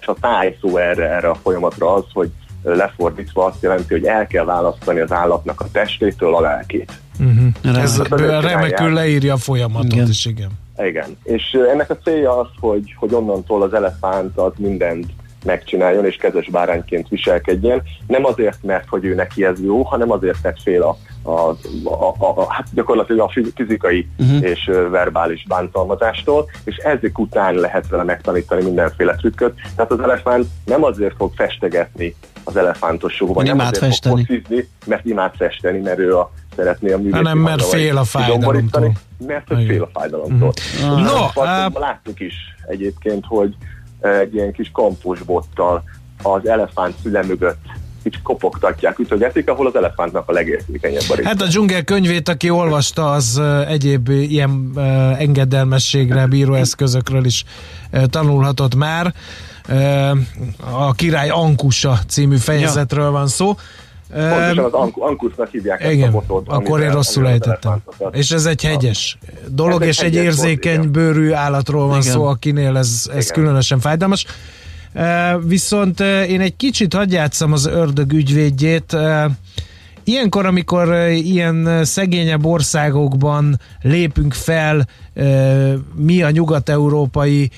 és 0.00 0.06
a 0.06 0.16
tájszó 0.20 0.76
erre, 0.76 1.10
erre 1.10 1.28
a 1.28 1.34
folyamatra 1.34 1.94
az, 1.94 2.04
hogy 2.12 2.30
lefordítva 2.62 3.44
azt 3.44 3.62
jelenti, 3.62 3.94
hogy 3.94 4.04
el 4.04 4.26
kell 4.26 4.44
választani 4.44 5.00
az 5.00 5.12
állatnak 5.12 5.60
a 5.60 5.66
testétől 5.72 6.34
a 6.34 6.40
lelkét. 6.40 6.92
Uh-huh. 7.20 7.82
Ez 7.82 8.02
remekül 8.40 8.92
leírja 8.92 9.34
a 9.34 9.36
folyamatot 9.36 9.92
igen. 9.92 10.08
is, 10.08 10.24
igen. 10.24 10.50
Igen, 10.78 11.16
és 11.22 11.42
ennek 11.72 11.90
a 11.90 11.96
célja 12.04 12.38
az, 12.38 12.48
hogy, 12.60 12.94
hogy 12.96 13.14
onnantól 13.14 13.62
az 13.62 13.74
elefánt 13.74 14.36
az 14.38 14.52
mindent 14.56 15.06
megcsináljon 15.44 16.04
és 16.04 16.16
kezes 16.16 16.48
bárányként 16.48 17.08
viselkedjen. 17.08 17.82
Nem 18.06 18.24
azért, 18.24 18.62
mert 18.62 18.88
hogy 18.88 19.04
ő 19.04 19.14
neki 19.14 19.44
ez 19.44 19.60
jó, 19.64 19.82
hanem 19.82 20.10
azért, 20.10 20.38
mert 20.42 20.62
fél 20.62 20.82
a, 20.82 20.96
a, 21.22 21.50
a, 21.84 22.14
a, 22.18 22.40
a 22.40 22.52
hát 22.52 22.66
gyakorlatilag 22.74 23.28
a 23.28 23.40
fizikai 23.54 24.08
uh-huh. 24.18 24.42
és 24.42 24.70
verbális 24.90 25.44
bántalmazástól, 25.48 26.50
és 26.64 26.76
ezek 26.76 27.18
után 27.18 27.54
lehet 27.54 27.88
vele 27.88 28.02
megtanítani 28.02 28.62
mindenféle 28.62 29.14
trükköt. 29.14 29.54
Tehát 29.76 29.90
az 29.90 30.00
elefánt 30.00 30.46
nem 30.64 30.84
azért 30.84 31.16
fog 31.16 31.32
festegetni 31.34 32.14
az 32.44 32.56
elefántos 32.56 33.14
sóban, 33.14 33.44
nem 33.44 33.58
azért 33.58 33.78
festeni. 33.78 34.14
fog 34.14 34.26
focizni, 34.26 34.68
mert 34.86 35.04
imád 35.04 35.34
festeni, 35.36 35.78
mert 35.78 35.98
ő 35.98 36.18
a 36.18 36.30
szeretné 36.56 36.92
a 36.92 36.96
művészi 36.96 37.16
Hanem 37.16 37.38
mert 37.38 37.62
fél 37.62 37.96
a 37.96 38.04
fájdalomtól. 38.04 38.92
Mert 39.26 39.46
fél 39.46 39.82
a 39.82 39.98
fájdalomtól. 39.98 40.52
Uh-huh. 40.82 41.02
No, 41.02 41.42
uh, 41.42 41.78
láttuk 41.78 42.20
is 42.20 42.34
egyébként, 42.66 43.24
hogy 43.26 43.56
egy 44.02 44.34
ilyen 44.34 44.52
kis 44.52 44.70
kampusbottal 44.72 45.82
az 46.22 46.46
elefánt 46.46 46.94
szüle 47.02 47.22
mögött 47.22 47.60
kicsit 48.02 48.22
kopogtatják, 48.22 48.98
ütögetik, 48.98 49.48
ahol 49.48 49.66
az 49.66 49.76
elefántnak 49.76 50.28
a 50.28 50.32
legérzékenyebb 50.32 51.02
a 51.08 51.16
Hát 51.24 51.40
a 51.40 51.46
dzsungel 51.46 51.84
könyvét, 51.84 52.28
aki 52.28 52.50
olvasta, 52.50 53.10
az 53.10 53.40
egyéb 53.68 54.08
ilyen 54.08 54.72
engedelmességre 55.18 56.26
bíró 56.26 56.54
eszközökről 56.54 57.24
is 57.24 57.44
tanulhatott 58.10 58.74
már. 58.74 59.14
A 60.72 60.92
király 60.92 61.28
Ankusa 61.28 61.98
című 62.08 62.36
fejezetről 62.36 63.10
van 63.10 63.26
szó. 63.26 63.54
Pontosan 64.12 64.64
az 64.64 64.90
Ankusznak 64.94 65.48
hívják 65.50 65.80
Igen, 65.90 66.08
ezt 66.08 66.16
a 66.16 66.20
botot. 66.26 66.48
Akkor 66.48 66.80
én 66.80 66.92
rosszul 66.92 67.28
ejtettem. 67.28 67.82
És 68.12 68.30
ez 68.30 68.46
egy 68.46 68.62
hegyes 68.62 69.18
dolog, 69.48 69.82
ez 69.82 69.88
és 69.88 70.00
egy, 70.00 70.16
egy 70.16 70.24
érzékeny 70.24 70.76
volt, 70.76 70.90
bőrű 70.90 71.30
állatról 71.30 71.86
van 71.86 72.00
Igen. 72.00 72.12
szó, 72.12 72.24
akinél 72.24 72.76
ez, 72.76 73.10
ez 73.14 73.30
különösen 73.30 73.80
fájdalmas. 73.80 74.26
Viszont 75.44 76.00
én 76.28 76.40
egy 76.40 76.56
kicsit 76.56 76.94
hagyjátszom 76.94 77.52
az 77.52 77.66
ördög 77.66 78.12
ügyvédjét. 78.12 78.96
Ilyenkor, 80.04 80.46
amikor 80.46 80.94
ilyen 81.08 81.84
szegényebb 81.84 82.44
országokban 82.44 83.60
lépünk 83.82 84.34
fel, 84.34 84.86
mi 85.94 86.22
a 86.22 86.30
nyugat-európai 86.30 87.50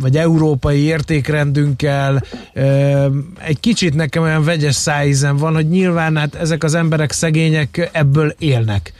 vagy 0.00 0.16
európai 0.16 0.80
értékrendünkkel, 0.80 2.22
egy 3.38 3.60
kicsit 3.60 3.94
nekem 3.94 4.22
olyan 4.22 4.44
vegyes 4.44 4.74
szájízem 4.74 5.36
van, 5.36 5.54
hogy 5.54 5.68
nyilván 5.68 6.16
hát 6.16 6.34
ezek 6.34 6.64
az 6.64 6.74
emberek 6.74 7.12
szegények 7.12 7.90
ebből 7.92 8.34
élnek. 8.38 8.92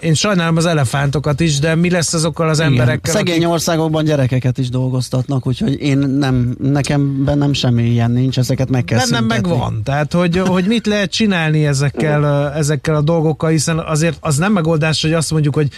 Én 0.00 0.14
sajnálom 0.14 0.56
az 0.56 0.66
elefántokat 0.66 1.40
is, 1.40 1.58
de 1.58 1.74
mi 1.74 1.90
lesz 1.90 2.14
azokkal 2.14 2.48
az 2.48 2.58
Igen. 2.58 2.70
emberekkel? 2.70 3.14
Szegény 3.14 3.36
akik... 3.36 3.48
országokban 3.48 4.04
gyerekeket 4.04 4.58
is 4.58 4.68
dolgoztatnak, 4.68 5.46
úgyhogy 5.46 5.80
én 5.80 5.98
nem, 5.98 6.56
nekem 6.58 7.24
bennem 7.24 7.52
semmi 7.52 7.82
ilyen 7.82 8.10
nincs, 8.10 8.38
ezeket 8.38 8.70
meg 8.70 8.84
kell 8.84 8.98
Bennem 8.98 9.24
meg 9.24 9.46
van, 9.46 9.80
tehát 9.84 10.12
hogy, 10.12 10.38
hogy 10.38 10.66
mit 10.66 10.86
lehet 10.86 11.10
csinálni 11.10 11.66
ezekkel, 11.66 12.52
ezekkel 12.52 12.94
a 12.94 13.00
dolgokkal, 13.00 13.50
hiszen 13.50 13.78
azért 13.78 14.16
az 14.20 14.36
nem 14.36 14.52
megoldás, 14.52 15.02
hogy 15.02 15.12
azt 15.12 15.30
mondjuk, 15.30 15.54
hogy 15.54 15.68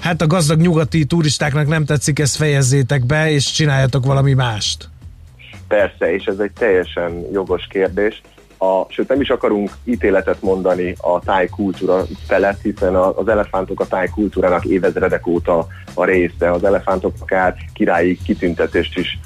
hát 0.00 0.22
a 0.22 0.26
gazdag 0.26 0.60
nyugati 0.60 1.04
turistáknak 1.04 1.68
nem 1.68 1.84
tetszik, 1.84 2.18
ezt 2.18 2.36
fejezzétek 2.36 3.04
be, 3.04 3.30
és 3.30 3.52
csináljatok 3.52 4.04
valami 4.04 4.32
mást. 4.32 4.88
Persze, 5.68 6.14
és 6.14 6.24
ez 6.24 6.38
egy 6.38 6.52
teljesen 6.52 7.26
jogos 7.32 7.66
kérdés 7.70 8.22
a, 8.58 8.84
sőt 8.88 9.08
nem 9.08 9.20
is 9.20 9.30
akarunk 9.30 9.70
ítéletet 9.84 10.42
mondani 10.42 10.94
a 11.00 11.20
tájkultúra 11.20 12.02
felett, 12.26 12.60
hiszen 12.62 12.94
az 12.94 13.28
elefántok 13.28 13.80
a 13.80 13.86
tájkultúrának 13.86 14.64
évezredek 14.64 15.26
óta 15.26 15.66
a 15.94 16.04
része, 16.04 16.50
az 16.50 16.64
elefántok 16.64 17.12
akár 17.20 17.54
királyi 17.74 18.18
kitüntetést 18.24 18.98
is 18.98 19.18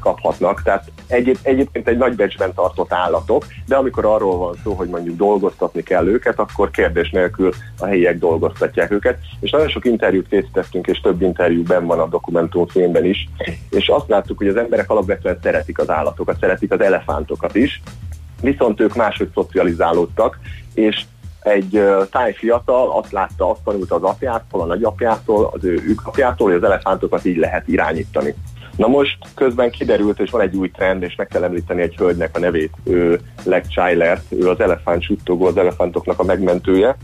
kaphatnak, 0.00 0.62
tehát 0.62 0.90
egy, 1.06 1.38
egyébként 1.42 1.88
egy 1.88 1.96
nagy 1.96 2.14
becsben 2.14 2.54
tartott 2.54 2.92
állatok, 2.92 3.46
de 3.66 3.76
amikor 3.76 4.04
arról 4.04 4.38
van 4.38 4.54
szó, 4.64 4.72
hogy 4.72 4.88
mondjuk 4.88 5.16
dolgoztatni 5.16 5.82
kell 5.82 6.06
őket, 6.06 6.38
akkor 6.38 6.70
kérdés 6.70 7.10
nélkül 7.10 7.52
a 7.78 7.86
helyiek 7.86 8.18
dolgoztatják 8.18 8.90
őket, 8.90 9.18
és 9.40 9.50
nagyon 9.50 9.68
sok 9.68 9.84
interjút 9.84 10.28
készítettünk, 10.28 10.86
és 10.86 11.00
több 11.00 11.22
interjú 11.22 11.62
ben 11.62 11.86
van 11.86 11.98
a 11.98 12.06
dokumentumfilmben 12.06 13.04
is, 13.04 13.28
és 13.70 13.88
azt 13.88 14.08
láttuk, 14.08 14.38
hogy 14.38 14.48
az 14.48 14.56
emberek 14.56 14.90
alapvetően 14.90 15.38
szeretik 15.42 15.78
az 15.78 15.90
állatokat, 15.90 16.40
szeretik 16.40 16.72
az 16.72 16.80
elefántokat 16.80 17.54
is, 17.54 17.82
viszont 18.40 18.80
ők 18.80 18.94
máshogy 18.94 19.30
szocializálódtak, 19.34 20.38
és 20.74 21.04
egy 21.40 21.84
táj 22.10 22.32
fiatal 22.32 22.90
azt 22.90 23.12
látta, 23.12 23.50
azt 23.50 23.60
tanulta 23.64 23.94
az 23.94 24.02
apjától, 24.02 24.60
a 24.60 24.66
nagyapjától, 24.66 25.50
az 25.52 25.64
ő 25.64 25.74
ükapjától, 25.74 26.46
hogy 26.46 26.56
az 26.56 26.64
elefántokat 26.64 27.24
így 27.24 27.36
lehet 27.36 27.68
irányítani. 27.68 28.34
Na 28.76 28.86
most 28.86 29.18
közben 29.34 29.70
kiderült, 29.70 30.20
és 30.20 30.30
van 30.30 30.40
egy 30.40 30.56
új 30.56 30.70
trend, 30.70 31.02
és 31.02 31.14
meg 31.14 31.26
kell 31.26 31.44
említeni 31.44 31.82
egy 31.82 31.96
hölgynek 31.96 32.36
a 32.36 32.38
nevét, 32.38 32.72
ő 32.84 33.20
Leg 33.44 33.66
Chilert, 33.66 34.32
ő 34.32 34.48
az 34.48 34.60
elefánt 34.60 35.02
suttogó, 35.02 35.46
az 35.46 35.56
elefántoknak 35.56 36.18
a 36.18 36.24
megmentője, 36.24 36.96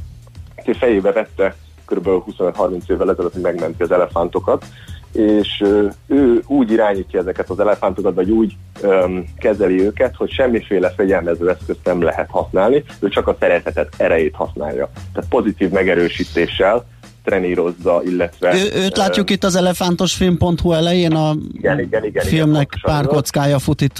és 0.62 0.76
fejébe 0.78 1.12
vette 1.12 1.54
kb. 1.84 2.08
25-30 2.08 2.90
évvel 2.90 3.10
ezelőtt, 3.10 3.32
hogy 3.32 3.42
megmenti 3.42 3.82
az 3.82 3.92
elefántokat, 3.92 4.64
és 5.12 5.64
ő 6.06 6.42
úgy 6.46 6.70
irányítja 6.70 7.20
ezeket 7.20 7.50
az 7.50 7.60
elefántokat, 7.60 8.14
vagy 8.14 8.30
úgy 8.30 8.56
öm, 8.82 9.24
kezeli 9.38 9.80
őket, 9.80 10.16
hogy 10.16 10.30
semmiféle 10.30 10.90
fegyelmező 10.90 11.48
eszközt 11.50 11.84
nem 11.84 12.02
lehet 12.02 12.30
használni, 12.30 12.84
ő 13.00 13.08
csak 13.08 13.28
a 13.28 13.36
szeretetet 13.40 13.94
erejét 13.96 14.34
használja. 14.34 14.90
Tehát 15.12 15.30
pozitív 15.30 15.70
megerősítéssel 15.70 16.84
trenírozza, 17.24 18.02
illetve... 18.04 18.54
Ő, 18.54 18.84
őt 18.84 18.96
látjuk 18.96 19.26
uh, 19.26 19.32
itt 19.32 19.44
az 19.44 19.54
elefántosfilm.hu 19.56 20.72
elején 20.72 21.12
a 21.12 21.34
igen, 21.52 21.80
igen, 21.80 22.04
igen, 22.04 22.24
filmnek 22.24 22.72
igen, 22.76 22.94
pár 22.94 23.06
kockája 23.06 23.58
fut 23.58 23.80
itt 23.80 23.98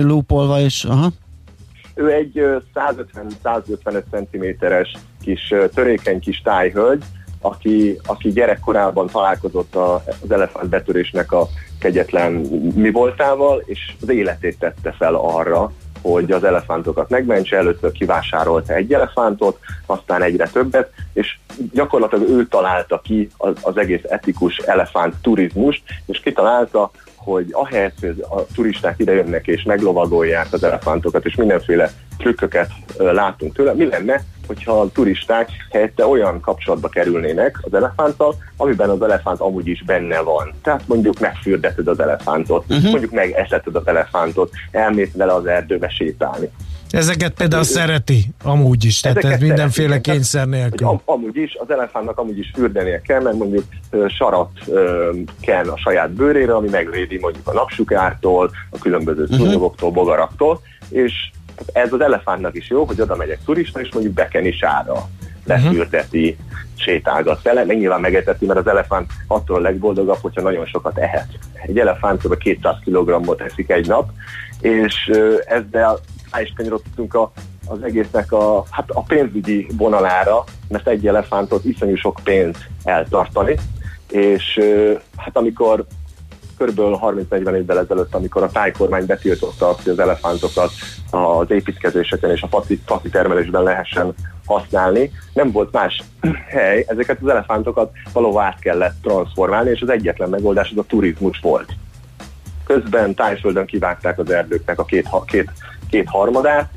lúpolva, 0.00 0.60
és 0.60 0.84
aha. 0.84 1.10
Ő 1.94 2.12
egy 2.12 2.40
150-155 3.44 4.02
cm-es 4.10 4.92
kis 5.22 5.54
törékeny 5.74 6.20
kis 6.20 6.40
tájhölgy, 6.40 7.02
aki, 7.42 7.98
aki 8.06 8.30
gyerekkorában 8.30 9.06
találkozott 9.06 9.74
a, 9.74 9.94
az 10.22 10.30
elefánt 10.30 10.68
betörésnek 10.68 11.32
a 11.32 11.48
kegyetlen 11.80 12.32
mi 12.74 12.90
voltával, 12.90 13.62
és 13.66 13.94
az 14.02 14.08
életét 14.08 14.58
tette 14.58 14.92
fel 14.92 15.14
arra, 15.14 15.72
hogy 16.02 16.30
az 16.30 16.44
elefántokat 16.44 17.08
megmentse, 17.08 17.56
először 17.56 17.92
kivásárolta 17.92 18.74
egy 18.74 18.92
elefántot, 18.92 19.58
aztán 19.86 20.22
egyre 20.22 20.48
többet, 20.48 20.90
és 21.12 21.38
gyakorlatilag 21.72 22.28
ő 22.28 22.46
találta 22.46 23.00
ki 23.00 23.28
az, 23.36 23.54
az 23.60 23.76
egész 23.76 24.02
etikus 24.02 24.56
elefánt 24.56 25.14
turizmust, 25.22 25.82
és 26.06 26.20
kitalálta, 26.20 26.90
hogy 27.24 27.48
ahelyett, 27.50 28.00
hogy 28.00 28.24
a 28.28 28.46
turisták 28.54 28.98
idejönnek 28.98 29.46
és 29.46 29.62
meglovagolják 29.62 30.46
az 30.50 30.64
elefántokat, 30.64 31.24
és 31.24 31.34
mindenféle 31.34 31.90
trükköket 32.18 32.70
látunk 32.98 33.54
tőle, 33.54 33.74
mi 33.74 33.86
lenne, 33.86 34.24
hogyha 34.46 34.80
a 34.80 34.88
turisták 34.88 35.48
helyette 35.70 36.06
olyan 36.06 36.40
kapcsolatba 36.40 36.88
kerülnének 36.88 37.58
az 37.62 37.74
elefánttal, 37.74 38.34
amiben 38.56 38.90
az 38.90 39.02
elefánt 39.02 39.40
amúgy 39.40 39.66
is 39.66 39.82
benne 39.84 40.20
van. 40.20 40.52
Tehát 40.62 40.82
mondjuk 40.86 41.18
megfürdeted 41.18 41.88
az 41.88 42.00
elefántot, 42.00 42.64
uh-huh. 42.68 42.90
mondjuk 42.90 43.12
megeszeted 43.12 43.76
az 43.76 43.86
elefántot, 43.86 44.50
elmész 44.70 45.12
vele 45.14 45.32
az 45.32 45.46
erdőbe 45.46 45.88
sétálni. 45.88 46.50
Ezeket 46.92 47.32
például 47.32 47.62
szereti, 47.62 48.24
amúgy 48.42 48.84
is, 48.84 49.00
tehát 49.00 49.24
ez 49.24 49.40
mindenféle 49.40 50.00
kényszer 50.00 50.46
nélkül. 50.46 50.86
Am, 50.86 51.00
amúgy 51.04 51.36
is, 51.36 51.56
az 51.58 51.70
elefántnak 51.70 52.18
amúgy 52.18 52.38
is 52.38 52.50
fürdenie 52.54 53.00
kell, 53.00 53.22
mert 53.22 53.36
mondjuk 53.36 53.64
sarat 54.08 54.50
ö, 54.66 55.10
kell 55.40 55.68
a 55.68 55.76
saját 55.76 56.10
bőrére, 56.10 56.54
ami 56.54 56.68
megvédi 56.68 57.18
mondjuk 57.20 57.48
a 57.48 57.52
napsugártól, 57.52 58.50
a 58.70 58.78
különböző 58.78 59.22
uh-huh. 59.22 59.38
szúnyogoktól, 59.38 59.90
bogaraktól, 59.90 60.60
és 60.88 61.12
ez 61.72 61.92
az 61.92 62.00
elefántnak 62.00 62.56
is 62.56 62.70
jó, 62.70 62.84
hogy 62.84 63.00
oda 63.00 63.16
megyek 63.16 63.38
turista, 63.44 63.80
és 63.80 63.92
mondjuk 63.92 64.14
bekeni 64.14 64.52
sára, 64.52 65.08
lefürdeti, 65.44 66.28
uh-huh. 66.28 66.56
sétálgat 66.76 67.42
vele, 67.42 67.64
meg 67.64 67.78
nyilván 67.78 68.00
megeteti, 68.00 68.46
mert 68.46 68.58
az 68.58 68.66
elefánt 68.66 69.10
attól 69.26 69.56
a 69.56 69.60
legboldogabb, 69.60 70.18
hogyha 70.20 70.42
nagyon 70.42 70.66
sokat 70.66 70.98
ehet. 70.98 71.28
Egy 71.66 71.78
elefánt 71.78 72.22
kb. 72.22 72.36
200 72.36 72.76
kg-ot 72.84 73.40
eszik 73.40 73.70
egy 73.70 73.86
nap, 73.86 74.10
és 74.60 75.10
ezzel 75.46 75.98
rá 76.32 76.40
is 76.40 76.52
kanyarodtunk 76.56 77.14
a, 77.14 77.32
az 77.66 77.82
egésznek 77.82 78.32
a, 78.32 78.64
hát 78.70 78.90
a 78.90 79.02
pénzügyi 79.02 79.66
vonalára, 79.76 80.44
mert 80.68 80.88
egy 80.88 81.06
elefántot 81.06 81.64
iszonyú 81.64 81.96
sok 81.96 82.20
pénz 82.24 82.56
eltartani, 82.84 83.58
és 84.10 84.60
hát 85.16 85.36
amikor 85.36 85.86
kb. 86.56 86.80
30-40 86.80 87.54
évvel 87.54 87.78
ezelőtt, 87.78 88.14
amikor 88.14 88.42
a 88.42 88.50
tájkormány 88.50 89.06
betiltotta 89.06 89.68
azt, 89.68 89.82
hogy 89.82 89.92
az 89.92 89.98
elefántokat 89.98 90.70
az 91.10 91.50
építkezéseken 91.50 92.30
és 92.30 92.42
a 92.42 92.48
faci, 92.48 92.80
faci 92.86 93.08
termelésben 93.08 93.62
lehessen 93.62 94.14
használni. 94.46 95.10
Nem 95.32 95.50
volt 95.50 95.72
más 95.72 96.02
hely, 96.52 96.84
ezeket 96.88 97.18
az 97.22 97.28
elefántokat 97.28 97.92
valóban 98.12 98.44
át 98.44 98.58
kellett 98.58 98.94
transformálni, 99.02 99.70
és 99.70 99.80
az 99.80 99.88
egyetlen 99.88 100.28
megoldás 100.28 100.70
az 100.70 100.78
a 100.78 100.84
turizmus 100.88 101.40
volt. 101.40 101.72
Közben 102.64 103.14
tájföldön 103.14 103.66
kivágták 103.66 104.18
az 104.18 104.30
erdőknek 104.30 104.78
a 104.78 104.84
két, 104.84 105.08
két, 105.26 105.50
két 105.92 106.08
harmadát, 106.08 106.70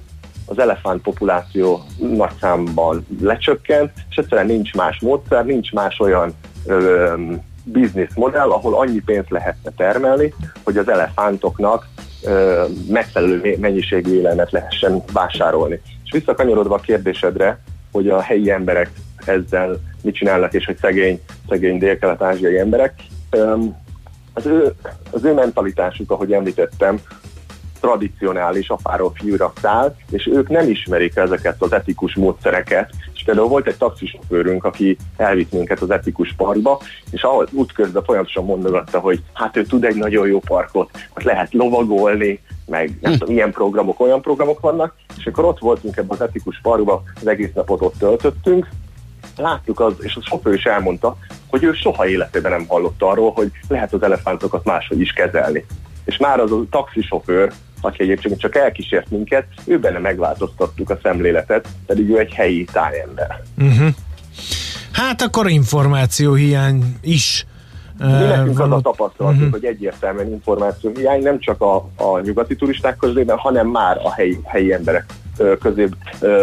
az 0.46 0.60
elefánt 0.60 1.02
populáció 1.02 1.84
nagy 1.98 2.32
számban 2.40 3.06
lecsökkent, 3.22 3.92
és 4.10 4.16
egyszerűen 4.16 4.48
nincs 4.48 4.74
más 4.74 5.00
módszer, 5.00 5.46
nincs 5.46 5.72
más 5.72 6.00
olyan 6.00 6.34
ö, 6.66 7.14
modell, 8.16 8.50
ahol 8.50 8.76
annyi 8.76 9.00
pénzt 9.00 9.30
lehetne 9.30 9.72
termelni, 9.78 10.34
hogy 10.64 10.78
az 10.78 10.90
elefántoknak 10.90 11.88
ö, 12.24 12.64
megfelelő 12.90 13.58
mennyiségű 13.60 14.14
élelmet 14.14 14.52
lehessen 14.52 15.04
vásárolni. 15.14 15.82
És 16.04 16.12
visszakanyarodva 16.12 16.76
a 16.76 16.80
kérdésedre, 16.80 17.60
hogy 17.92 18.10
a 18.10 18.22
helyi 18.22 18.52
emberek 18.52 18.92
ezzel 19.26 19.80
mit 20.02 20.16
csinálnak, 20.16 20.54
és 20.54 20.66
hogy 20.66 20.78
szegény, 20.78 21.20
szegény 21.50 21.78
dél-kelet-ázsiai 21.78 22.58
emberek, 22.58 22.94
ö, 23.30 23.56
az 24.34 24.46
ő, 24.46 24.74
az 25.12 25.24
ő 25.24 25.34
mentalitásuk, 25.34 26.12
ahogy 26.12 26.34
említettem, 26.34 27.00
tradicionális 27.86 28.70
apáról 28.70 29.12
fiúra 29.16 29.54
száll, 29.62 29.96
és 30.12 30.28
ők 30.28 30.50
nem 30.50 30.70
ismerik 30.70 31.16
ezeket 31.16 31.62
az 31.62 31.74
etikus 31.74 32.16
módszereket, 32.16 32.90
például 33.26 33.48
volt 33.48 33.68
egy 33.68 33.78
taxisofőrünk, 33.78 34.64
aki 34.64 34.98
elvitt 35.18 35.52
minket 35.52 35.80
az 35.80 35.90
etikus 35.90 36.34
parkba, 36.38 36.82
és 37.12 37.24
ahol 37.24 37.48
útközben 37.52 38.04
folyamatosan 38.04 38.46
mondogatta, 38.46 39.00
hogy 39.00 39.24
hát 39.34 39.58
ő 39.58 39.64
tud 39.64 39.84
egy 39.84 39.96
nagyon 39.96 40.28
jó 40.28 40.40
parkot, 40.40 40.90
ott 41.16 41.24
lehet 41.24 41.54
lovagolni, 41.54 42.40
meg 42.66 42.98
nem 43.02 43.12
hm. 43.12 43.18
tudom, 43.18 43.36
ilyen 43.36 43.52
programok, 43.52 44.00
olyan 44.00 44.22
programok 44.22 44.60
vannak, 44.60 44.96
és 45.18 45.26
akkor 45.26 45.46
ott 45.46 45.60
voltunk 45.60 45.98
ebben 45.98 46.18
az 46.20 46.22
etikus 46.22 46.60
parkba, 46.62 47.04
az 47.16 47.28
egész 47.28 47.54
napot 47.54 47.82
ott 47.82 47.98
töltöttünk, 47.98 48.70
láttuk 49.38 49.80
az, 49.80 49.94
és 50.00 50.16
a 50.16 50.22
sofőr 50.22 50.54
is 50.54 50.64
elmondta, 50.64 51.18
hogy 51.50 51.64
ő 51.64 51.74
soha 51.74 52.08
életében 52.08 52.52
nem 52.52 52.66
hallott 52.68 53.02
arról, 53.02 53.32
hogy 53.32 53.52
lehet 53.68 53.94
az 53.94 54.04
elefántokat 54.04 54.64
máshogy 54.64 55.00
is 55.00 55.12
kezelni. 55.12 55.66
És 56.06 56.18
már 56.18 56.40
az 56.40 56.52
a 56.52 56.64
taxisofőr 56.70 57.54
aki 57.86 58.04
egyébként 58.04 58.40
csak 58.40 58.56
elkísért 58.56 59.10
minket, 59.10 59.46
ő 59.66 59.80
benne 59.80 60.00
megváltoztattuk 60.00 60.90
a 60.90 61.00
szemléletet, 61.04 61.68
pedig 61.86 62.10
ő 62.10 62.20
egy 62.20 62.34
helyi 62.34 62.66
tájember. 62.72 63.42
Uh-huh. 63.58 63.88
Hát 64.92 65.22
akkor 65.22 65.50
információhiány 65.50 66.84
is 67.02 67.46
mi 67.98 68.06
nekünk 68.06 68.60
az 68.60 68.72
a 68.72 68.80
tapasztalatunk, 68.82 69.42
uh-huh. 69.42 69.52
hogy 69.52 69.66
egyértelműen 69.66 70.32
információ 70.32 70.92
hiány 70.96 71.22
nem 71.22 71.40
csak 71.40 71.62
a, 71.62 71.76
a 71.96 72.20
nyugati 72.24 72.56
turisták 72.56 72.98
közében, 72.98 73.38
hanem 73.38 73.68
már 73.68 73.98
a 74.04 74.14
helyi, 74.14 74.40
helyi 74.46 74.74
emberek 74.74 75.06
közé, 75.62 75.88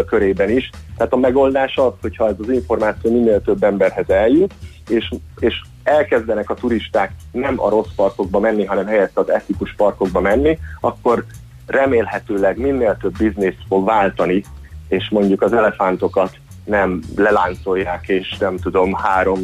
körében 0.06 0.50
is. 0.50 0.70
Tehát 0.96 1.12
a 1.12 1.16
megoldás 1.16 1.76
az, 1.76 1.92
hogyha 2.00 2.28
ez 2.28 2.34
az 2.38 2.48
információ 2.48 3.12
minél 3.12 3.42
több 3.42 3.62
emberhez 3.62 4.08
eljut, 4.08 4.54
és, 4.88 5.14
és 5.38 5.62
elkezdenek 5.82 6.50
a 6.50 6.54
turisták 6.54 7.12
nem 7.32 7.60
a 7.60 7.68
rossz 7.68 7.94
parkokba 7.96 8.38
menni, 8.38 8.64
hanem 8.64 8.86
helyett 8.86 9.18
az 9.18 9.30
etikus 9.30 9.74
parkokba 9.74 10.20
menni, 10.20 10.58
akkor 10.80 11.24
remélhetőleg 11.66 12.58
minél 12.58 12.96
több 13.00 13.16
biznisz 13.16 13.54
fog 13.68 13.84
váltani, 13.84 14.42
és 14.88 15.08
mondjuk 15.10 15.42
az 15.42 15.52
elefántokat 15.52 16.36
nem 16.64 17.00
leláncolják, 17.16 18.08
és 18.08 18.36
nem 18.38 18.56
tudom, 18.56 18.94
három 18.94 19.38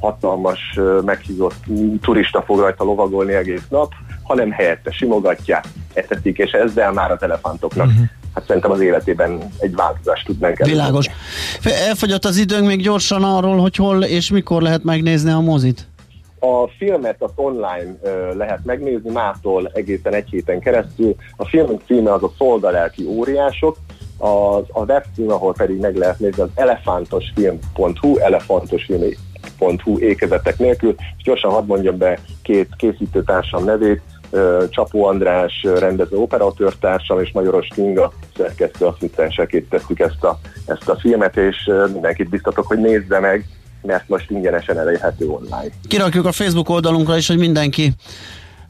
hatalmas, 0.00 0.78
meghízott 1.04 1.64
turista 2.00 2.42
fog 2.42 2.58
rajta 2.58 2.84
lovagolni 2.84 3.32
egész 3.32 3.68
nap, 3.68 3.92
hanem 4.22 4.50
helyette 4.50 4.90
simogatják, 4.90 5.64
etetik, 5.92 6.38
és 6.38 6.50
ezzel 6.50 6.92
már 6.92 7.10
az 7.10 7.22
elefántoknak 7.22 7.86
uh-huh 7.86 8.08
hát 8.34 8.44
szerintem 8.46 8.70
az 8.70 8.80
életében 8.80 9.50
egy 9.58 9.74
változást 9.74 10.26
tudnánk 10.26 10.60
elérni. 10.60 10.78
Világos. 10.78 11.06
Elfogyott 11.88 12.24
az 12.24 12.36
időnk 12.36 12.66
még 12.66 12.82
gyorsan 12.82 13.24
arról, 13.24 13.58
hogy 13.58 13.76
hol 13.76 14.02
és 14.02 14.30
mikor 14.30 14.62
lehet 14.62 14.84
megnézni 14.84 15.30
a 15.30 15.40
mozit? 15.40 15.88
A 16.40 16.68
filmet 16.78 17.22
az 17.22 17.30
online 17.34 17.96
uh, 18.02 18.36
lehet 18.36 18.64
megnézni, 18.64 19.10
mától 19.10 19.70
egészen 19.74 20.14
egy 20.14 20.28
héten 20.30 20.60
keresztül. 20.60 21.14
A 21.36 21.44
filmünk 21.44 21.80
címe 21.86 22.12
az 22.12 22.22
a 22.22 22.32
Szolgalelki 22.38 23.04
óriások, 23.04 23.76
az, 24.18 24.64
a 24.68 24.84
webcím, 24.84 25.30
ahol 25.30 25.52
pedig 25.52 25.80
meg 25.80 25.96
lehet 25.96 26.18
nézni, 26.18 26.42
az 26.42 26.48
elefántosfilm.hu, 26.54 28.18
elefantosfilm.hu 28.18 29.98
ékezetek 29.98 30.58
nélkül, 30.58 30.94
és 31.16 31.22
gyorsan 31.22 31.50
hadd 31.50 31.66
mondjam 31.66 31.98
be 31.98 32.18
két 32.42 32.68
készítőtársam 32.76 33.64
nevét, 33.64 34.02
Csapó 34.68 35.04
András 35.04 35.62
rendező 35.62 36.16
operatőrtársam 36.16 37.20
és 37.20 37.30
Majoros 37.32 37.68
Kinga 37.74 38.12
szerkesztő 38.36 38.84
asszisztensek 38.84 39.64
tettük 39.68 39.98
ezt 39.98 40.24
a, 40.24 40.38
ezt 40.66 40.88
a 40.88 40.96
filmet, 40.96 41.36
és 41.36 41.70
mindenkit 41.92 42.28
biztatok, 42.28 42.66
hogy 42.66 42.78
nézze 42.78 43.20
meg, 43.20 43.46
mert 43.82 44.08
most 44.08 44.30
ingyenesen 44.30 44.78
elérhető 44.78 45.26
online. 45.26 45.72
Kirakjuk 45.88 46.26
a 46.26 46.32
Facebook 46.32 46.68
oldalunkra 46.68 47.16
is, 47.16 47.26
hogy 47.26 47.38
mindenki 47.38 47.92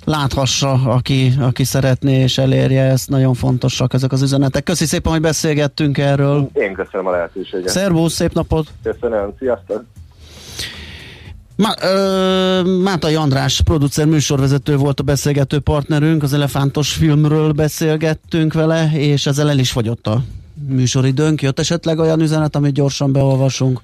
láthassa, 0.04 0.72
aki, 0.72 1.32
aki 1.40 1.64
szeretné 1.64 2.22
és 2.22 2.38
elérje 2.38 2.82
ezt. 2.82 3.08
Nagyon 3.08 3.34
fontosak 3.34 3.94
ezek 3.94 4.12
az 4.12 4.22
üzenetek. 4.22 4.62
Köszi 4.62 4.84
szépen, 4.84 5.12
hogy 5.12 5.20
beszélgettünk 5.20 5.98
erről. 5.98 6.48
Én 6.52 6.74
köszönöm 6.74 7.06
a 7.06 7.10
lehetőséget. 7.10 7.68
Szervusz, 7.68 8.12
szép 8.12 8.32
napot! 8.32 8.66
Köszönöm, 8.82 9.34
sziasztok! 9.38 9.84
Má, 11.60 11.74
ö, 11.82 12.62
Mátai 12.82 13.14
András, 13.14 13.60
producer 13.60 14.06
műsorvezető 14.06 14.76
volt 14.76 15.00
a 15.00 15.02
beszélgető 15.02 15.58
partnerünk, 15.58 16.22
az 16.22 16.32
Elefántos 16.32 16.92
filmről 16.92 17.52
beszélgettünk 17.52 18.52
vele, 18.52 18.90
és 18.92 19.26
ezzel 19.26 19.50
el 19.50 19.58
is 19.58 19.70
fogyott 19.70 20.06
a 20.06 20.22
műsoridőnk. 20.68 21.42
Jött 21.42 21.58
esetleg 21.58 21.98
olyan 21.98 22.20
üzenet, 22.20 22.56
amit 22.56 22.72
gyorsan 22.72 23.12
beolvasunk? 23.12 23.80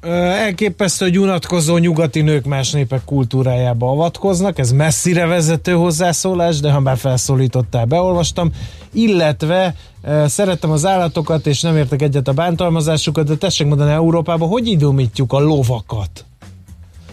elképesztő, 0.00 1.04
hogy 1.04 1.18
unatkozó 1.18 1.76
nyugati 1.76 2.20
nők 2.20 2.44
más 2.44 2.70
népek 2.70 3.04
kultúrájába 3.04 3.90
avatkoznak, 3.90 4.58
ez 4.58 4.72
messzire 4.72 5.26
vezető 5.26 5.72
hozzászólás, 5.72 6.60
de 6.60 6.70
ha 6.70 6.80
már 6.80 6.96
felszólítottál, 6.96 7.84
beolvastam, 7.84 8.52
illetve 8.92 9.74
szerettem 10.26 10.70
az 10.70 10.86
állatokat, 10.86 11.46
és 11.46 11.60
nem 11.60 11.76
értek 11.76 12.02
egyet 12.02 12.28
a 12.28 12.32
bántalmazásukat, 12.32 13.26
de 13.26 13.34
tessék 13.34 13.66
mondani 13.66 13.90
Európában, 13.90 14.48
hogy 14.48 14.66
idomítjuk 14.66 15.32
a 15.32 15.38
lovakat? 15.38 16.24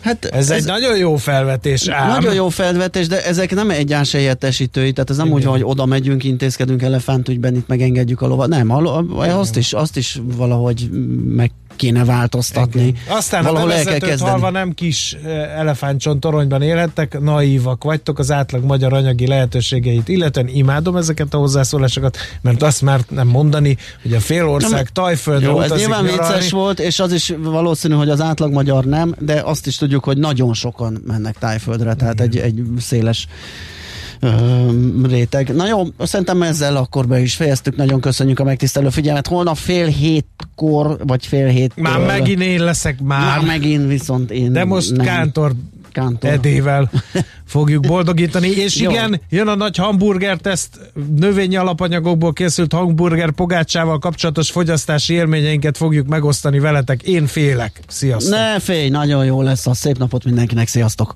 Hát 0.06 0.26
ez, 0.26 0.50
ez 0.50 0.58
egy 0.58 0.66
nagyon 0.66 0.98
jó 0.98 1.16
felvetés 1.16 1.88
ám. 1.88 2.08
Nagyon 2.08 2.34
jó 2.34 2.50
felvetés, 2.50 3.08
de 3.08 3.26
ezek 3.26 3.56
nem 3.56 3.70
egyenes 3.70 4.12
helyettesítői, 4.12 4.92
tehát 4.92 5.10
ez 5.10 5.18
nem 5.18 5.26
Igen. 5.26 5.38
úgy 5.38 5.44
van, 5.44 5.54
hogy 5.54 5.64
oda 5.64 5.86
megyünk, 5.86 6.24
intézkedünk 6.24 6.82
elefántügyben, 6.82 7.56
itt 7.56 7.68
megengedjük 7.68 8.22
a 8.22 8.28
lovat. 8.28 8.48
Nem, 8.48 8.70
a, 8.70 8.98
a, 8.98 9.40
azt, 9.40 9.58
is, 9.58 9.74
azt 9.74 9.98
is 9.98 10.22
valahogy 10.24 10.90
meg 11.26 11.52
kéne 11.76 12.06
változtatni. 12.06 12.88
Igen. 12.88 13.02
Aztán 13.08 13.44
Valahol 13.44 13.70
a 13.70 13.74
bevezetőt 13.74 14.20
halva 14.20 14.50
nem 14.50 14.74
kis 14.74 15.18
elefántcsont 15.56 16.20
toronyban 16.20 16.62
élhettek, 16.62 17.20
naívak 17.20 17.84
vagytok 17.84 18.20
az 18.20 18.32
átlag 18.32 18.64
magyar 18.64 18.94
anyagi 18.94 19.28
lehetőségeit, 19.28 20.08
illetve 20.08 20.44
imádom 20.48 20.96
ezeket 20.96 21.34
a 21.34 21.38
hozzászólásokat, 21.38 22.18
mert 22.42 22.64
azt 22.64 22.82
már 22.82 23.00
nem 23.10 23.28
mondani, 23.28 23.78
hogy 24.02 24.14
a 24.14 24.20
fél 24.20 24.48
ország 24.48 24.90
Tajföldre 24.90 25.48
Jó, 25.50 25.60
ez 25.60 25.72
nyilván 25.72 26.04
vicces 26.04 26.52
volt, 26.52 26.80
és 26.80 27.00
az 27.00 27.12
is 27.12 27.34
valószínű, 27.38 27.94
hogy 27.94 28.10
az 28.10 28.22
átlag 28.22 28.52
magyar 28.52 28.86
nem, 28.86 29.16
de 29.20 29.42
azt 29.46 29.68
is 29.68 29.76
tudjuk, 29.76 30.04
hogy 30.04 30.18
nagyon 30.18 30.54
sokan 30.54 31.02
mennek 31.08 31.38
Tájföldre, 31.38 31.94
tehát 31.94 32.22
egy, 32.22 32.38
egy 32.38 32.62
széles 32.80 33.28
réteg. 35.04 35.56
Na 35.56 35.68
jó, 35.68 35.84
szerintem 36.00 36.42
ezzel 36.42 36.76
akkor 36.76 37.08
be 37.08 37.20
is 37.20 37.36
fejeztük. 37.36 37.76
Nagyon 37.76 38.02
köszönjük 38.02 38.40
a 38.40 38.44
megtisztelő 38.44 38.90
figyelmet. 38.90 39.28
Holnap 39.28 39.58
fél 39.58 39.88
hétkor, 39.88 40.98
vagy 41.04 41.26
fél 41.26 41.48
hét. 41.48 41.76
Már 41.76 42.00
megint 42.00 42.42
én 42.42 42.64
leszek 42.64 43.02
már. 43.02 43.20
Már 43.20 43.46
megint 43.46 43.88
viszont 43.88 44.32
én 44.32 44.54
De 44.54 44.66
most 44.66 44.96
nem. 44.96 45.06
Kántor 45.06 45.52
Kántor. 45.96 46.30
Edével 46.30 46.92
fogjuk 47.46 47.88
boldogítani. 47.88 48.48
És 48.48 48.76
Jó. 48.76 48.90
igen, 48.90 49.22
jön 49.30 49.48
a 49.48 49.56
nagy 49.56 49.78
hamburger 49.78 50.38
teszt, 50.38 50.80
növényi 51.16 51.56
alapanyagokból 51.56 52.34
készült 52.34 52.74
hamburger 52.74 53.32
pogácsával 53.32 54.00
kapcsolatos 54.00 54.52
fogyasztási 54.52 55.14
élményeinket 55.14 55.78
fogjuk 55.78 56.08
megosztani 56.08 56.60
veletek. 56.60 57.04
Én 57.04 57.28
félek. 57.28 57.80
Sziasztok! 57.88 58.34
Ne 58.34 58.60
félj, 58.60 58.90
nagyon 58.90 59.26
jó 59.26 59.42
lesz 59.42 59.68
a 59.68 59.74
szép 59.74 59.98
napot 59.98 60.24
mindenkinek. 60.24 60.68
Sziasztok! 60.68 61.16